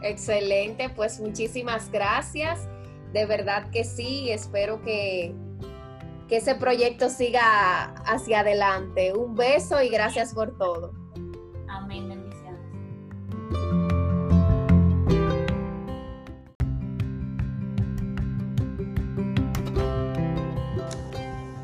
Excelente, 0.01 0.89
pues 0.89 1.17
muchísimas 1.21 1.89
gracias. 1.89 2.67
De 3.13 3.25
verdad 3.25 3.71
que 3.71 3.83
sí, 3.83 4.29
espero 4.29 4.81
que, 4.83 5.33
que 6.27 6.37
ese 6.37 6.55
proyecto 6.55 7.09
siga 7.09 7.95
hacia 8.05 8.41
adelante. 8.41 9.13
Un 9.13 9.35
beso 9.35 9.81
y 9.81 9.89
gracias 9.89 10.33
por 10.33 10.57
todo. 10.57 10.93
Amén, 11.67 12.07
bendiciones. 12.07 12.29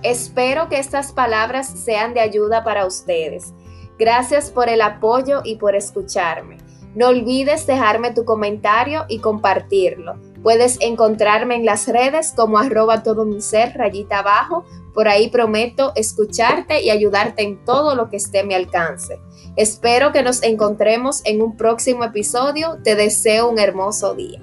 Espero 0.01 0.69
que 0.69 0.79
estas 0.79 1.11
palabras 1.11 1.67
sean 1.67 2.13
de 2.13 2.19
ayuda 2.19 2.63
para 2.63 2.85
ustedes. 2.85 3.53
Gracias 3.97 4.51
por 4.51 4.69
el 4.69 4.81
apoyo 4.81 5.41
y 5.43 5.55
por 5.55 5.75
escucharme. 5.75 6.57
No 6.95 7.07
olvides 7.07 7.65
dejarme 7.65 8.13
tu 8.13 8.23
comentario 8.23 9.05
y 9.09 9.19
compartirlo. 9.19 10.19
Puedes 10.45 10.77
encontrarme 10.79 11.55
en 11.55 11.65
las 11.65 11.87
redes 11.87 12.31
como 12.35 12.59
arroba 12.59 13.01
todo 13.01 13.25
mi 13.25 13.41
ser 13.41 13.75
rayita 13.75 14.19
abajo. 14.19 14.63
Por 14.93 15.07
ahí 15.07 15.31
prometo 15.31 15.91
escucharte 15.95 16.83
y 16.83 16.91
ayudarte 16.91 17.41
en 17.41 17.65
todo 17.65 17.95
lo 17.95 18.11
que 18.11 18.17
esté 18.17 18.41
a 18.41 18.43
mi 18.43 18.53
alcance. 18.53 19.19
Espero 19.55 20.11
que 20.11 20.21
nos 20.21 20.43
encontremos 20.43 21.25
en 21.25 21.41
un 21.41 21.57
próximo 21.57 22.03
episodio. 22.03 22.77
Te 22.83 22.95
deseo 22.95 23.49
un 23.49 23.57
hermoso 23.57 24.13
día. 24.13 24.39